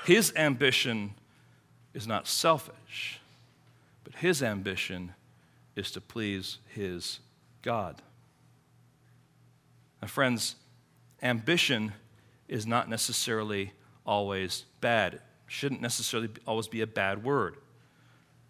His 0.05 0.34
ambition 0.36 1.13
is 1.93 2.08
not 2.08 2.27
selfish, 2.27 3.19
but 4.03 4.15
his 4.15 4.41
ambition 4.41 5.13
is 5.75 5.91
to 5.91 6.01
please 6.01 6.58
his 6.73 7.19
God. 7.65 7.99
Now, 9.99 10.08
friends, 10.08 10.56
ambition 11.23 11.93
is 12.47 12.67
not 12.67 12.88
necessarily 12.88 13.71
always 14.06 14.65
bad. 14.82 15.15
It 15.15 15.21
shouldn't 15.47 15.82
necessarily 15.82 16.30
always 16.45 16.67
be 16.67 16.82
a 16.82 16.88
bad 16.88 17.23
word, 17.23 17.56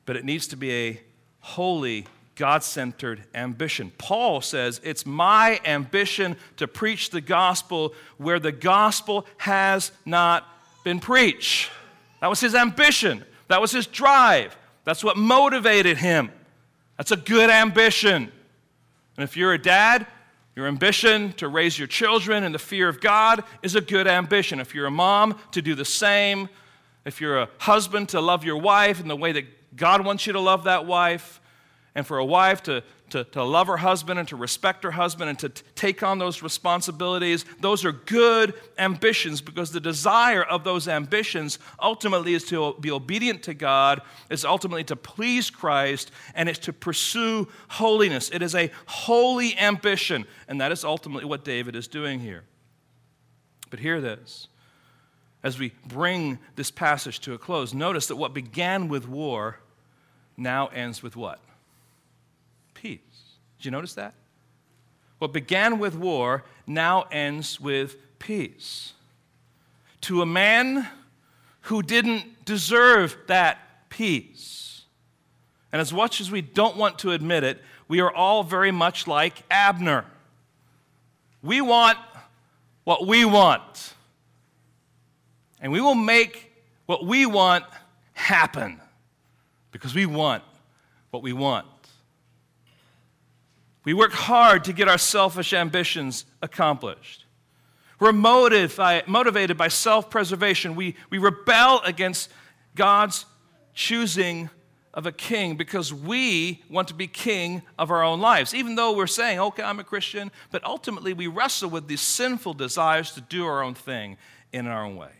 but 0.05 0.17
it 0.17 0.25
needs 0.25 0.47
to 0.47 0.57
be 0.57 0.71
a 0.73 1.01
holy, 1.39 2.07
God 2.35 2.61
centered 2.61 3.23
ambition. 3.33 3.93
Paul 3.97 4.41
says, 4.41 4.81
It's 4.83 5.05
my 5.05 5.61
ambition 5.63 6.35
to 6.57 6.67
preach 6.67 7.09
the 7.09 7.21
gospel 7.21 7.95
where 8.17 8.39
the 8.39 8.51
gospel 8.51 9.25
has 9.37 9.93
not 10.05 10.45
been 10.83 10.99
preached. 10.99 11.71
That 12.19 12.27
was 12.27 12.41
his 12.41 12.53
ambition, 12.53 13.23
that 13.47 13.61
was 13.61 13.71
his 13.71 13.87
drive, 13.87 14.57
that's 14.83 15.05
what 15.05 15.15
motivated 15.15 15.97
him. 15.97 16.31
That's 16.97 17.11
a 17.11 17.17
good 17.17 17.49
ambition. 17.49 18.31
And 19.17 19.23
if 19.23 19.37
you're 19.37 19.53
a 19.53 19.61
dad, 19.61 20.07
your 20.55 20.67
ambition 20.67 21.33
to 21.33 21.47
raise 21.47 21.77
your 21.77 21.87
children 21.87 22.43
in 22.43 22.51
the 22.51 22.59
fear 22.59 22.87
of 22.87 23.01
God 23.01 23.43
is 23.61 23.75
a 23.75 23.81
good 23.81 24.07
ambition. 24.07 24.59
If 24.59 24.73
you're 24.73 24.85
a 24.85 24.91
mom, 24.91 25.37
to 25.51 25.61
do 25.61 25.75
the 25.75 25.85
same. 25.85 26.49
If 27.03 27.19
you're 27.19 27.39
a 27.39 27.49
husband, 27.59 28.09
to 28.09 28.21
love 28.21 28.43
your 28.43 28.57
wife 28.57 29.01
in 29.01 29.07
the 29.07 29.15
way 29.15 29.31
that 29.33 29.75
God 29.75 30.05
wants 30.05 30.25
you 30.25 30.33
to 30.33 30.39
love 30.39 30.63
that 30.63 30.85
wife. 30.85 31.41
And 31.93 32.07
for 32.07 32.17
a 32.17 32.25
wife 32.25 32.63
to 32.63 32.83
to, 33.15 33.23
to 33.23 33.43
love 33.43 33.67
her 33.67 33.77
husband 33.77 34.19
and 34.19 34.27
to 34.27 34.35
respect 34.35 34.83
her 34.83 34.91
husband 34.91 35.29
and 35.29 35.39
to 35.39 35.47
t- 35.47 35.63
take 35.75 36.03
on 36.03 36.19
those 36.19 36.43
responsibilities. 36.43 37.45
Those 37.61 37.85
are 37.85 37.93
good 37.93 38.53
ambitions 38.77 39.39
because 39.39 39.71
the 39.71 39.79
desire 39.79 40.43
of 40.43 40.65
those 40.65 40.89
ambitions 40.89 41.57
ultimately 41.81 42.33
is 42.33 42.43
to 42.45 42.75
be 42.81 42.91
obedient 42.91 43.43
to 43.43 43.53
God, 43.53 44.01
is 44.29 44.43
ultimately 44.43 44.83
to 44.85 44.97
please 44.97 45.49
Christ, 45.49 46.11
and 46.33 46.49
it's 46.49 46.59
to 46.59 46.73
pursue 46.73 47.47
holiness. 47.69 48.29
It 48.33 48.41
is 48.41 48.53
a 48.53 48.69
holy 48.85 49.57
ambition, 49.57 50.25
and 50.49 50.59
that 50.59 50.73
is 50.73 50.83
ultimately 50.83 51.23
what 51.23 51.45
David 51.45 51.73
is 51.77 51.87
doing 51.87 52.19
here. 52.19 52.43
But 53.69 53.79
hear 53.79 54.01
this. 54.01 54.49
As 55.41 55.57
we 55.57 55.71
bring 55.87 56.39
this 56.57 56.69
passage 56.69 57.21
to 57.21 57.33
a 57.33 57.37
close, 57.37 57.73
notice 57.73 58.07
that 58.07 58.17
what 58.17 58.33
began 58.33 58.89
with 58.89 59.07
war 59.07 59.59
now 60.35 60.67
ends 60.67 61.01
with 61.01 61.15
what? 61.15 61.39
peace. 62.85 63.14
Did 63.57 63.65
you 63.65 63.71
notice 63.71 63.93
that? 63.95 64.13
What 65.19 65.33
began 65.33 65.79
with 65.79 65.95
war 65.95 66.43
now 66.67 67.03
ends 67.11 67.59
with 67.59 67.95
peace. 68.19 68.93
To 70.01 70.21
a 70.21 70.25
man 70.25 70.87
who 71.61 71.81
didn't 71.81 72.45
deserve 72.45 73.17
that 73.27 73.89
peace. 73.89 74.83
And 75.71 75.81
as 75.81 75.91
much 75.91 76.21
as 76.21 76.29
we 76.29 76.41
don't 76.41 76.77
want 76.77 76.99
to 76.99 77.11
admit 77.11 77.43
it, 77.43 77.61
we 77.87 78.01
are 78.01 78.13
all 78.13 78.43
very 78.43 78.71
much 78.71 79.07
like 79.07 79.43
Abner. 79.49 80.05
We 81.41 81.61
want 81.61 81.97
what 82.83 83.07
we 83.07 83.25
want. 83.25 83.93
And 85.59 85.71
we 85.71 85.81
will 85.81 85.95
make 85.95 86.51
what 86.85 87.05
we 87.05 87.25
want 87.25 87.65
happen 88.13 88.79
because 89.71 89.93
we 89.93 90.05
want 90.05 90.43
what 91.11 91.23
we 91.23 91.33
want. 91.33 91.67
We 93.85 93.93
work 93.93 94.11
hard 94.11 94.63
to 94.65 94.73
get 94.73 94.87
our 94.87 94.97
selfish 94.97 95.53
ambitions 95.53 96.25
accomplished. 96.41 97.25
We're 97.99 98.11
motivated 98.11 99.57
by 99.57 99.67
self 99.69 100.09
preservation. 100.09 100.75
We, 100.75 100.95
we 101.09 101.17
rebel 101.17 101.81
against 101.85 102.29
God's 102.75 103.25
choosing 103.73 104.49
of 104.93 105.05
a 105.05 105.11
king 105.11 105.55
because 105.55 105.93
we 105.93 106.63
want 106.69 106.87
to 106.87 106.93
be 106.93 107.05
king 107.05 107.61
of 107.77 107.91
our 107.91 108.03
own 108.03 108.21
lives. 108.21 108.53
Even 108.53 108.75
though 108.75 108.95
we're 108.95 109.07
saying, 109.07 109.39
okay, 109.39 109.63
I'm 109.63 109.79
a 109.79 109.83
Christian, 109.83 110.31
but 110.51 110.63
ultimately 110.63 111.13
we 111.13 111.27
wrestle 111.27 111.69
with 111.69 111.87
these 111.87 112.01
sinful 112.01 112.53
desires 112.53 113.11
to 113.11 113.21
do 113.21 113.45
our 113.45 113.61
own 113.61 113.75
thing 113.75 114.17
in 114.51 114.67
our 114.67 114.85
own 114.85 114.95
way. 114.95 115.11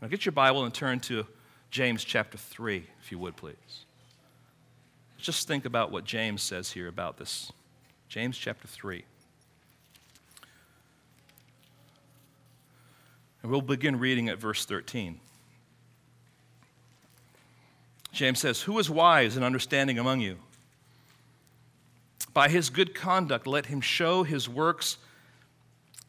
Now 0.00 0.08
get 0.08 0.24
your 0.24 0.32
Bible 0.32 0.64
and 0.64 0.72
turn 0.72 1.00
to 1.00 1.26
James 1.70 2.04
chapter 2.04 2.38
3, 2.38 2.86
if 3.02 3.10
you 3.10 3.18
would, 3.18 3.36
please. 3.36 3.83
Just 5.24 5.48
think 5.48 5.64
about 5.64 5.90
what 5.90 6.04
James 6.04 6.42
says 6.42 6.72
here 6.72 6.86
about 6.86 7.16
this. 7.16 7.50
James 8.10 8.36
chapter 8.36 8.68
3. 8.68 9.02
And 13.42 13.50
we'll 13.50 13.62
begin 13.62 13.98
reading 13.98 14.28
at 14.28 14.38
verse 14.38 14.66
13. 14.66 15.18
James 18.12 18.38
says, 18.38 18.60
Who 18.60 18.78
is 18.78 18.90
wise 18.90 19.34
and 19.34 19.46
understanding 19.46 19.98
among 19.98 20.20
you? 20.20 20.36
By 22.34 22.50
his 22.50 22.68
good 22.68 22.94
conduct, 22.94 23.46
let 23.46 23.64
him 23.64 23.80
show 23.80 24.24
his 24.24 24.46
works 24.46 24.98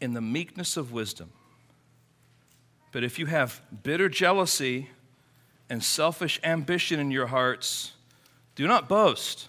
in 0.01 0.13
the 0.13 0.19
meekness 0.19 0.75
of 0.75 0.91
wisdom. 0.91 1.31
But 2.91 3.05
if 3.05 3.17
you 3.17 3.27
have 3.27 3.61
bitter 3.81 4.09
jealousy 4.09 4.89
and 5.69 5.81
selfish 5.81 6.37
ambition 6.43 6.99
in 6.99 7.11
your 7.11 7.27
hearts, 7.27 7.93
do 8.55 8.67
not 8.67 8.87
boast 8.87 9.47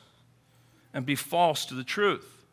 and 0.92 1.06
be 1.06 1.14
false 1.14 1.64
to 1.66 1.74
the 1.74 1.84
truth. 1.84 2.44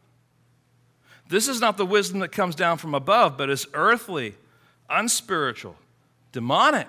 This 1.30 1.48
is 1.48 1.60
not 1.60 1.78
the 1.78 1.86
wisdom 1.86 2.20
that 2.20 2.32
comes 2.32 2.56
down 2.56 2.78
from 2.78 2.94
above, 2.94 3.38
but 3.38 3.50
is 3.50 3.66
earthly, 3.74 4.36
unspiritual, 4.90 5.76
demonic. 6.32 6.88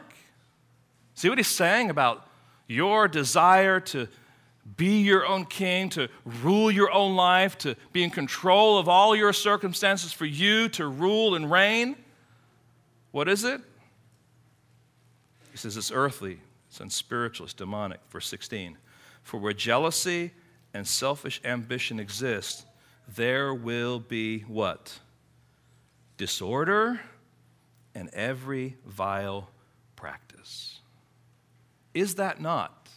See 1.14 1.28
what 1.28 1.38
he's 1.38 1.46
saying 1.46 1.90
about 1.90 2.26
your 2.66 3.08
desire 3.08 3.80
to 3.80 4.08
be 4.76 5.02
your 5.02 5.26
own 5.26 5.44
king, 5.44 5.90
to 5.90 6.08
rule 6.42 6.70
your 6.70 6.90
own 6.90 7.14
life, 7.16 7.56
to 7.58 7.76
be 7.92 8.02
in 8.02 8.10
control 8.10 8.78
of 8.78 8.88
all 8.88 9.14
your 9.14 9.32
circumstances, 9.32 10.12
for 10.12 10.24
you 10.24 10.68
to 10.70 10.86
rule 10.86 11.34
and 11.34 11.50
reign? 11.50 11.96
What 13.12 13.28
is 13.28 13.44
it? 13.44 13.60
He 15.52 15.58
says 15.58 15.76
it's 15.76 15.92
earthly, 15.92 16.40
it's 16.68 16.80
unspiritual, 16.80 17.44
it's 17.44 17.54
demonic. 17.54 18.00
Verse 18.10 18.26
16. 18.26 18.76
For 19.24 19.40
where 19.40 19.52
jealousy 19.52 20.30
and 20.72 20.86
selfish 20.86 21.40
ambition 21.44 21.98
exist, 21.98 22.66
there 23.08 23.52
will 23.52 23.98
be 23.98 24.40
what? 24.40 25.00
Disorder 26.16 27.00
and 27.94 28.10
every 28.10 28.76
vile 28.86 29.48
practice. 29.96 30.78
Is 31.94 32.16
that 32.16 32.40
not 32.40 32.88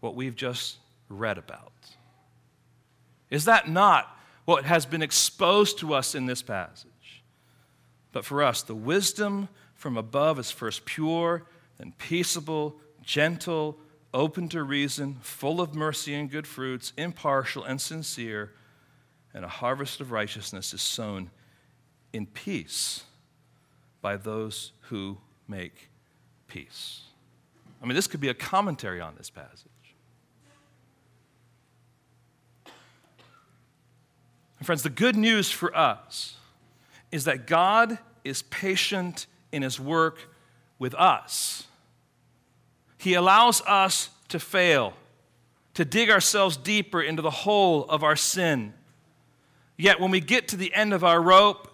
what 0.00 0.14
we've 0.14 0.36
just 0.36 0.76
read 1.08 1.38
about? 1.38 1.72
Is 3.30 3.44
that 3.46 3.68
not 3.68 4.18
what 4.44 4.64
has 4.64 4.84
been 4.86 5.02
exposed 5.02 5.78
to 5.78 5.94
us 5.94 6.14
in 6.14 6.26
this 6.26 6.42
passage? 6.42 7.22
But 8.12 8.24
for 8.24 8.42
us, 8.42 8.62
the 8.62 8.74
wisdom 8.74 9.48
from 9.74 9.96
above 9.96 10.38
is 10.38 10.50
first 10.50 10.84
pure, 10.84 11.44
then 11.78 11.92
peaceable, 11.98 12.76
gentle, 13.02 13.78
open 14.14 14.48
to 14.50 14.62
reason, 14.62 15.16
full 15.20 15.60
of 15.60 15.74
mercy 15.74 16.14
and 16.14 16.30
good 16.30 16.46
fruits, 16.46 16.92
impartial 16.96 17.64
and 17.64 17.80
sincere, 17.80 18.52
and 19.34 19.44
a 19.44 19.48
harvest 19.48 20.00
of 20.00 20.12
righteousness 20.12 20.72
is 20.72 20.80
sown 20.80 21.30
in 22.12 22.24
peace 22.24 23.02
by 24.00 24.16
those 24.16 24.70
who 24.82 25.18
make 25.48 25.90
peace. 26.46 27.02
I 27.82 27.86
mean, 27.86 27.96
this 27.96 28.06
could 28.06 28.20
be 28.20 28.28
a 28.28 28.34
commentary 28.34 29.00
on 29.00 29.16
this 29.16 29.28
passage. 29.28 29.68
And 34.58 34.64
friends, 34.64 34.84
the 34.84 34.90
good 34.90 35.16
news 35.16 35.50
for 35.50 35.76
us 35.76 36.36
is 37.10 37.24
that 37.24 37.46
God 37.46 37.98
is 38.22 38.42
patient 38.42 39.26
in 39.52 39.62
his 39.62 39.78
work 39.78 40.30
with 40.78 40.94
us. 40.94 41.66
He 43.04 43.12
allows 43.12 43.60
us 43.66 44.08
to 44.28 44.40
fail, 44.40 44.94
to 45.74 45.84
dig 45.84 46.08
ourselves 46.08 46.56
deeper 46.56 47.02
into 47.02 47.20
the 47.20 47.30
hole 47.30 47.84
of 47.84 48.02
our 48.02 48.16
sin. 48.16 48.72
Yet 49.76 50.00
when 50.00 50.10
we 50.10 50.20
get 50.20 50.48
to 50.48 50.56
the 50.56 50.72
end 50.72 50.94
of 50.94 51.04
our 51.04 51.20
rope, 51.20 51.70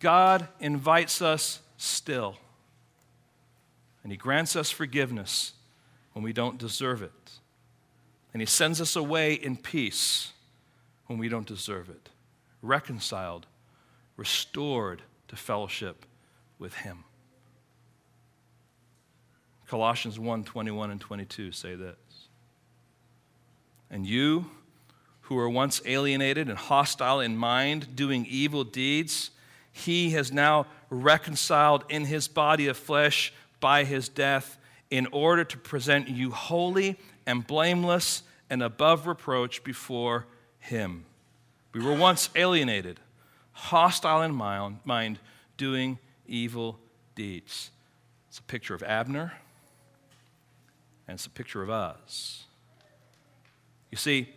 God 0.00 0.48
invites 0.60 1.20
us 1.20 1.60
still. 1.76 2.38
And 4.02 4.10
He 4.10 4.16
grants 4.16 4.56
us 4.56 4.70
forgiveness 4.70 5.52
when 6.14 6.22
we 6.22 6.32
don't 6.32 6.56
deserve 6.56 7.02
it. 7.02 7.32
And 8.32 8.40
He 8.40 8.46
sends 8.46 8.80
us 8.80 8.96
away 8.96 9.34
in 9.34 9.58
peace 9.58 10.32
when 11.08 11.18
we 11.18 11.28
don't 11.28 11.46
deserve 11.46 11.90
it, 11.90 12.08
reconciled, 12.62 13.44
restored 14.16 15.02
to 15.28 15.36
fellowship 15.36 16.06
with 16.58 16.72
Him. 16.76 17.04
Colossians 19.68 20.18
1 20.18 20.44
21 20.44 20.90
and 20.90 21.00
22 21.00 21.52
say 21.52 21.74
this. 21.74 21.96
And 23.90 24.06
you 24.06 24.46
who 25.22 25.36
were 25.36 25.48
once 25.48 25.80
alienated 25.86 26.48
and 26.48 26.58
hostile 26.58 27.20
in 27.20 27.36
mind, 27.36 27.96
doing 27.96 28.26
evil 28.28 28.64
deeds, 28.64 29.30
he 29.72 30.10
has 30.10 30.30
now 30.30 30.66
reconciled 30.90 31.84
in 31.88 32.04
his 32.04 32.28
body 32.28 32.66
of 32.66 32.76
flesh 32.76 33.32
by 33.60 33.84
his 33.84 34.08
death 34.08 34.58
in 34.90 35.06
order 35.12 35.44
to 35.44 35.56
present 35.56 36.08
you 36.08 36.30
holy 36.30 36.98
and 37.26 37.46
blameless 37.46 38.22
and 38.50 38.62
above 38.62 39.06
reproach 39.06 39.64
before 39.64 40.26
him. 40.58 41.04
We 41.72 41.82
were 41.82 41.96
once 41.96 42.28
alienated, 42.36 43.00
hostile 43.52 44.22
in 44.22 44.34
mind, 44.34 45.18
doing 45.56 45.98
evil 46.26 46.78
deeds. 47.14 47.70
It's 48.28 48.38
a 48.38 48.42
picture 48.42 48.74
of 48.74 48.82
Abner 48.82 49.32
and 51.06 51.16
it's 51.16 51.26
a 51.26 51.30
picture 51.30 51.62
of 51.62 51.70
us. 51.70 52.44
You 53.90 53.98
see, 53.98 54.28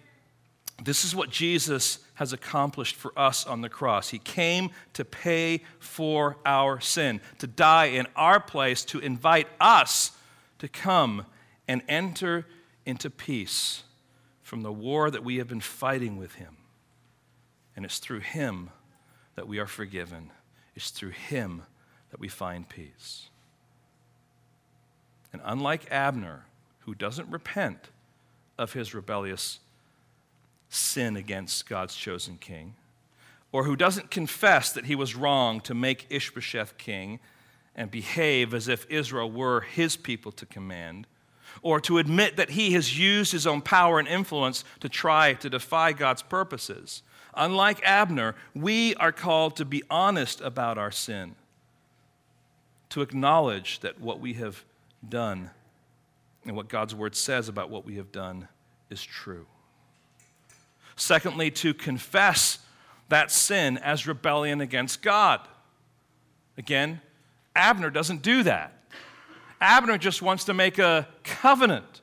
this 0.83 1.03
is 1.03 1.15
what 1.15 1.29
Jesus 1.29 1.99
has 2.15 2.33
accomplished 2.33 2.95
for 2.95 3.11
us 3.17 3.45
on 3.45 3.61
the 3.61 3.69
cross. 3.69 4.09
He 4.09 4.19
came 4.19 4.69
to 4.93 5.03
pay 5.03 5.61
for 5.79 6.37
our 6.45 6.79
sin, 6.79 7.21
to 7.39 7.47
die 7.47 7.85
in 7.85 8.07
our 8.15 8.39
place, 8.39 8.85
to 8.85 8.99
invite 8.99 9.47
us 9.59 10.11
to 10.59 10.67
come 10.67 11.25
and 11.67 11.81
enter 11.87 12.45
into 12.85 13.09
peace 13.09 13.83
from 14.41 14.61
the 14.61 14.71
war 14.71 15.11
that 15.11 15.23
we 15.23 15.37
have 15.37 15.47
been 15.47 15.61
fighting 15.61 16.17
with 16.17 16.35
Him. 16.35 16.57
And 17.75 17.83
it's 17.83 17.99
through 17.99 18.21
Him 18.21 18.69
that 19.35 19.47
we 19.47 19.59
are 19.59 19.67
forgiven, 19.67 20.31
it's 20.75 20.89
through 20.89 21.11
Him 21.11 21.63
that 22.11 22.19
we 22.19 22.27
find 22.27 22.67
peace. 22.67 23.29
And 25.33 25.41
unlike 25.43 25.91
Abner, 25.91 26.45
who 26.87 26.95
doesn't 26.95 27.29
repent 27.29 27.89
of 28.57 28.71
his 28.71 28.93
rebellious 28.93 29.59
sin 30.69 31.17
against 31.17 31.67
God's 31.67 31.93
chosen 31.93 32.37
king, 32.37 32.75
or 33.51 33.65
who 33.65 33.75
doesn't 33.75 34.09
confess 34.09 34.71
that 34.71 34.85
he 34.85 34.95
was 34.95 35.13
wrong 35.13 35.59
to 35.61 35.73
make 35.73 36.07
Ishbosheth 36.09 36.77
king 36.77 37.19
and 37.75 37.91
behave 37.91 38.53
as 38.53 38.69
if 38.69 38.89
Israel 38.89 39.29
were 39.29 39.61
his 39.61 39.97
people 39.97 40.31
to 40.31 40.45
command, 40.45 41.07
or 41.61 41.81
to 41.81 41.97
admit 41.97 42.37
that 42.37 42.51
he 42.51 42.71
has 42.71 42.97
used 42.97 43.33
his 43.33 43.45
own 43.45 43.61
power 43.61 43.99
and 43.99 44.07
influence 44.07 44.63
to 44.79 44.87
try 44.87 45.33
to 45.33 45.49
defy 45.49 45.91
God's 45.91 46.21
purposes. 46.21 47.03
Unlike 47.33 47.81
Abner, 47.83 48.33
we 48.55 48.95
are 48.95 49.11
called 49.11 49.57
to 49.57 49.65
be 49.65 49.83
honest 49.89 50.39
about 50.39 50.77
our 50.77 50.91
sin, 50.91 51.35
to 52.89 53.01
acknowledge 53.01 53.81
that 53.81 53.99
what 53.99 54.21
we 54.21 54.35
have 54.35 54.63
done 55.07 55.51
and 56.47 56.55
what 56.55 56.69
God's 56.69 56.95
word 56.95 57.15
says 57.15 57.49
about 57.49 57.69
what 57.69 57.85
we 57.85 57.95
have 57.97 58.11
done 58.11 58.47
is 58.89 59.03
true. 59.03 59.45
Secondly, 60.95 61.51
to 61.51 61.73
confess 61.73 62.59
that 63.09 63.31
sin 63.31 63.77
as 63.77 64.07
rebellion 64.07 64.61
against 64.61 65.01
God. 65.01 65.41
Again, 66.57 67.01
Abner 67.55 67.89
doesn't 67.89 68.21
do 68.21 68.43
that. 68.43 68.73
Abner 69.61 69.97
just 69.97 70.21
wants 70.21 70.45
to 70.45 70.53
make 70.53 70.77
a 70.79 71.07
covenant 71.23 72.01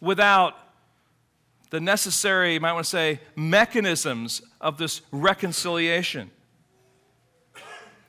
without 0.00 0.54
the 1.70 1.80
necessary, 1.80 2.54
you 2.54 2.60
might 2.60 2.72
want 2.72 2.84
to 2.84 2.90
say, 2.90 3.20
mechanisms 3.34 4.42
of 4.60 4.78
this 4.78 5.02
reconciliation. 5.10 6.30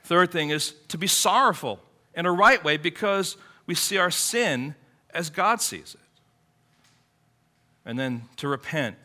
Third 0.04 0.32
thing 0.32 0.52
is 0.52 0.74
to 0.90 0.98
be 0.98 1.08
sorrowful 1.08 1.80
in 2.14 2.26
a 2.26 2.32
right 2.32 2.64
way 2.64 2.78
because 2.78 3.36
we 3.66 3.76
see 3.76 3.98
our 3.98 4.12
sin 4.12 4.76
as 5.18 5.32
God 5.32 5.60
sees 5.62 5.96
it. 5.96 6.10
And 7.86 7.98
then 7.98 8.24
to 8.36 8.48
repent 8.48 8.98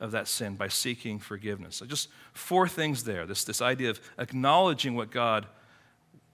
of 0.00 0.12
that 0.12 0.26
sin 0.26 0.54
by 0.54 0.68
seeking 0.68 1.18
forgiveness. 1.18 1.76
So 1.76 1.86
just 1.86 2.08
four 2.32 2.66
things 2.66 3.04
there. 3.04 3.26
This, 3.26 3.44
this 3.44 3.60
idea 3.60 3.90
of 3.90 4.00
acknowledging 4.18 4.96
what 4.96 5.10
God, 5.10 5.46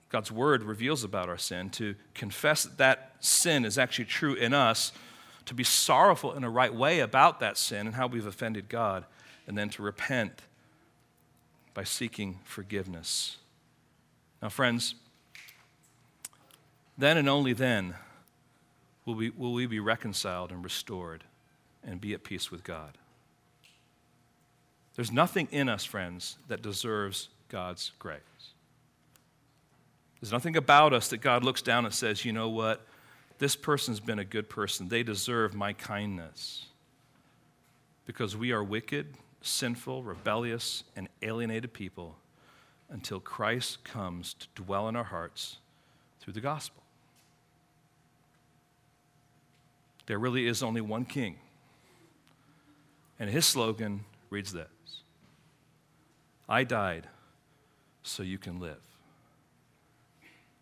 God's 0.07 0.31
word 0.31 0.63
reveals 0.63 1.03
about 1.03 1.27
our 1.27 1.37
sin, 1.37 1.69
to 1.71 1.95
confess 2.13 2.63
that 2.63 2.77
that 2.77 3.15
sin 3.19 3.65
is 3.65 3.77
actually 3.77 4.05
true 4.05 4.35
in 4.35 4.53
us, 4.53 4.93
to 5.45 5.53
be 5.53 5.65
sorrowful 5.65 6.33
in 6.33 6.45
a 6.45 6.49
right 6.49 6.73
way 6.73 7.01
about 7.01 7.41
that 7.41 7.57
sin 7.57 7.87
and 7.87 7.95
how 7.95 8.07
we've 8.07 8.25
offended 8.25 8.69
God, 8.69 9.03
and 9.47 9.57
then 9.57 9.69
to 9.71 9.81
repent 9.81 10.43
by 11.73 11.83
seeking 11.83 12.39
forgiveness. 12.45 13.37
Now, 14.41 14.49
friends, 14.49 14.95
then 16.97 17.17
and 17.17 17.27
only 17.27 17.51
then 17.51 17.95
will 19.09 19.15
we, 19.15 19.29
will 19.31 19.53
we 19.53 19.65
be 19.65 19.79
reconciled 19.79 20.51
and 20.51 20.63
restored 20.63 21.23
and 21.83 21.99
be 21.99 22.13
at 22.13 22.23
peace 22.23 22.51
with 22.51 22.63
God. 22.63 22.97
There's 24.95 25.11
nothing 25.11 25.47
in 25.51 25.67
us, 25.67 25.83
friends, 25.83 26.37
that 26.47 26.61
deserves 26.61 27.29
God's 27.47 27.91
grace. 27.97 28.19
There's 30.21 30.31
nothing 30.31 30.57
about 30.57 30.93
us 30.93 31.07
that 31.07 31.19
God 31.19 31.43
looks 31.43 31.61
down 31.61 31.85
and 31.85 31.93
says, 31.93 32.23
you 32.23 32.33
know 32.33 32.49
what? 32.49 32.85
This 33.39 33.55
person's 33.55 33.99
been 33.99 34.19
a 34.19 34.25
good 34.25 34.49
person. 34.49 34.89
They 34.89 35.01
deserve 35.01 35.55
my 35.55 35.73
kindness. 35.73 36.65
Because 38.05 38.35
we 38.35 38.51
are 38.51 38.63
wicked, 38.63 39.15
sinful, 39.41 40.03
rebellious, 40.03 40.83
and 40.95 41.07
alienated 41.21 41.73
people 41.73 42.17
until 42.89 43.19
Christ 43.19 43.83
comes 43.83 44.35
to 44.35 44.47
dwell 44.55 44.87
in 44.89 44.95
our 44.95 45.05
hearts 45.05 45.57
through 46.19 46.33
the 46.33 46.41
gospel. 46.41 46.83
There 50.09 50.17
really 50.17 50.47
is 50.47 50.63
only 50.63 50.81
one 50.81 51.05
king. 51.05 51.35
And 53.19 53.29
his 53.29 53.45
slogan 53.45 54.05
reads 54.31 54.51
this 54.51 55.03
I 56.49 56.63
died 56.63 57.07
so 58.01 58.23
you 58.23 58.39
can 58.39 58.59
live. 58.59 58.81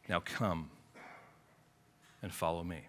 Now 0.10 0.20
come 0.20 0.70
and 2.22 2.34
follow 2.34 2.62
me. 2.62 2.82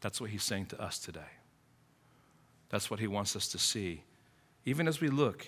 That's 0.00 0.20
what 0.20 0.30
he's 0.30 0.42
saying 0.42 0.66
to 0.66 0.82
us 0.82 0.98
today. 0.98 1.30
That's 2.70 2.90
what 2.90 2.98
he 2.98 3.06
wants 3.06 3.36
us 3.36 3.46
to 3.50 3.58
see. 3.58 4.02
Even 4.64 4.88
as 4.88 5.00
we 5.00 5.10
look 5.10 5.46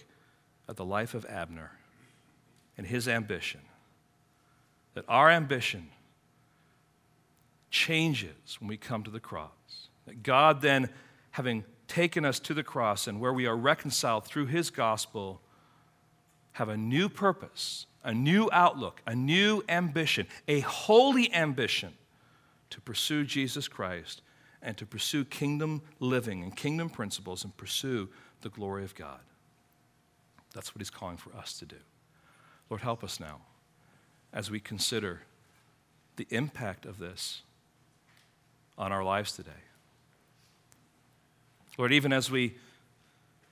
at 0.68 0.76
the 0.76 0.85
life 0.85 1.12
of 1.12 1.26
Abner 1.26 1.72
and 2.78 2.87
his 2.87 3.09
ambition, 3.09 3.62
that 4.95 5.05
our 5.09 5.28
ambition 5.28 5.89
changes 7.71 8.59
when 8.59 8.68
we 8.68 8.77
come 8.77 9.03
to 9.05 9.11
the 9.11 9.21
cross. 9.21 9.89
That 10.07 10.23
God 10.23 10.61
then, 10.61 10.91
having 11.33 11.64
taken 11.89 12.25
us 12.25 12.39
to 12.41 12.55
the 12.55 12.62
cross 12.62 13.07
and 13.07 13.21
where 13.21 13.33
we 13.33 13.47
are 13.47 13.57
reconciled 13.57 14.25
through 14.25 14.47
his 14.47 14.71
gospel, 14.71 15.41
have 16.53 16.68
a 16.68 16.77
new 16.77 17.09
purpose, 17.09 17.87
a 18.05 18.12
new 18.12 18.49
outlook, 18.53 19.03
a 19.07 19.14
new 19.14 19.62
ambition, 19.68 20.27
a 20.49 20.61
holy 20.61 21.33
ambition 21.33 21.95
to 22.71 22.81
pursue 22.81 23.25
Jesus 23.25 23.68
Christ 23.68 24.23
and 24.62 24.77
to 24.77 24.87
pursue 24.87 25.25
kingdom 25.25 25.83
living 25.99 26.43
and 26.43 26.57
kingdom 26.57 26.91
principles 26.91 27.45
and 27.45 27.57
pursue 27.57 28.09
the 28.43 28.51
glory 28.51 28.85
of 28.85 28.95
God. 28.95 29.21
That's 30.55 30.75
what 30.75 30.81
he's 30.81 30.91
calling 30.91 31.16
for 31.16 31.35
us 31.37 31.59
to 31.61 31.66
do. 31.66 31.77
Lord, 32.68 32.83
help 32.83 33.03
us 33.03 33.21
now 33.21 33.41
as 34.33 34.51
we 34.51 34.61
consider 34.61 35.23
the 36.16 36.27
impact 36.31 36.85
of 36.87 36.99
this 36.99 37.43
on 38.81 38.93
our 38.93 39.05
lives 39.05 39.33
today. 39.33 39.51
Lord, 41.76 41.93
even 41.93 42.12
as 42.12 42.31
we 42.31 42.57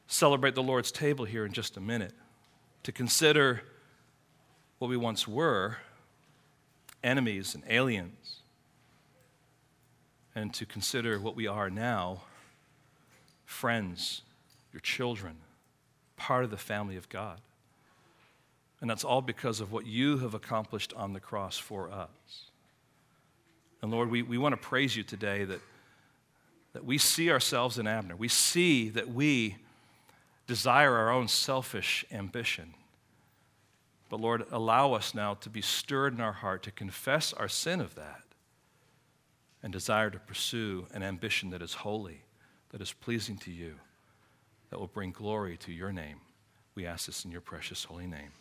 celebrate 0.07 0.55
the 0.55 0.63
Lord's 0.63 0.91
table 0.91 1.27
here 1.27 1.45
in 1.45 1.53
just 1.53 1.77
a 1.77 1.81
minute, 1.81 2.15
to 2.83 2.93
consider 2.93 3.61
what 4.79 4.89
we 4.89 4.97
once 4.97 5.29
were 5.29 5.77
enemies 7.05 7.55
and 7.55 7.63
aliens, 7.69 8.41
and 10.35 10.53
to 10.55 10.65
consider 10.65 11.21
what 11.21 11.37
we 11.37 11.47
are 11.47 11.69
now 11.69 12.23
friends, 13.45 14.23
your 14.73 14.81
children, 14.81 15.37
part 16.17 16.45
of 16.45 16.51
the 16.51 16.57
family 16.57 16.97
of 16.97 17.09
God. 17.09 17.41
And 18.81 18.89
that's 18.89 19.05
all 19.05 19.21
because 19.21 19.61
of 19.61 19.73
what 19.73 19.87
you 19.87 20.19
have 20.19 20.35
accomplished 20.35 20.93
on 20.95 21.13
the 21.13 21.21
cross 21.21 21.59
for 21.59 21.91
us. 21.91 22.48
And 23.83 23.91
Lord, 23.91 24.11
we, 24.11 24.23
we 24.23 24.39
want 24.39 24.53
to 24.53 24.57
praise 24.57 24.97
you 24.97 25.03
today 25.03 25.45
that, 25.45 25.61
that 26.73 26.85
we 26.85 26.99
see 26.99 27.31
ourselves 27.31 27.79
in 27.79 27.87
Abner. 27.87 28.17
We 28.17 28.29
see 28.29 28.89
that 28.91 29.09
we 29.09 29.57
desire 30.47 30.97
our 30.97 31.11
own 31.11 31.29
selfish 31.29 32.05
ambition. 32.11 32.75
But 34.09 34.21
Lord, 34.21 34.45
allow 34.51 34.95
us 34.95 35.15
now 35.15 35.35
to 35.35 35.51
be 35.51 35.61
stirred 35.61 36.15
in 36.15 36.21
our 36.21 36.33
heart 36.33 36.63
to 36.65 36.71
confess 36.71 37.33
our 37.33 37.49
sin 37.49 37.81
of 37.81 37.95
that 37.95 38.23
and 39.63 39.73
desire 39.73 40.11
to 40.11 40.19
pursue 40.19 40.87
an 40.93 41.03
ambition 41.03 41.51
that 41.51 41.63
is 41.63 41.75
holy, 41.75 42.23
that 42.71 42.81
is 42.81 42.93
pleasing 42.93 43.37
to 43.39 43.51
you, 43.51 43.75
that 44.71 44.79
will 44.79 44.87
bring 44.87 45.11
glory 45.11 45.57
to 45.59 45.73
your 45.73 45.93
name. 45.93 46.21
We 46.75 46.87
ask 46.87 47.07
this 47.07 47.25
in 47.25 47.31
your 47.31 47.41
precious 47.41 47.85
holy 47.85 48.07
name. 48.07 48.33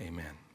Amen. 0.00 0.47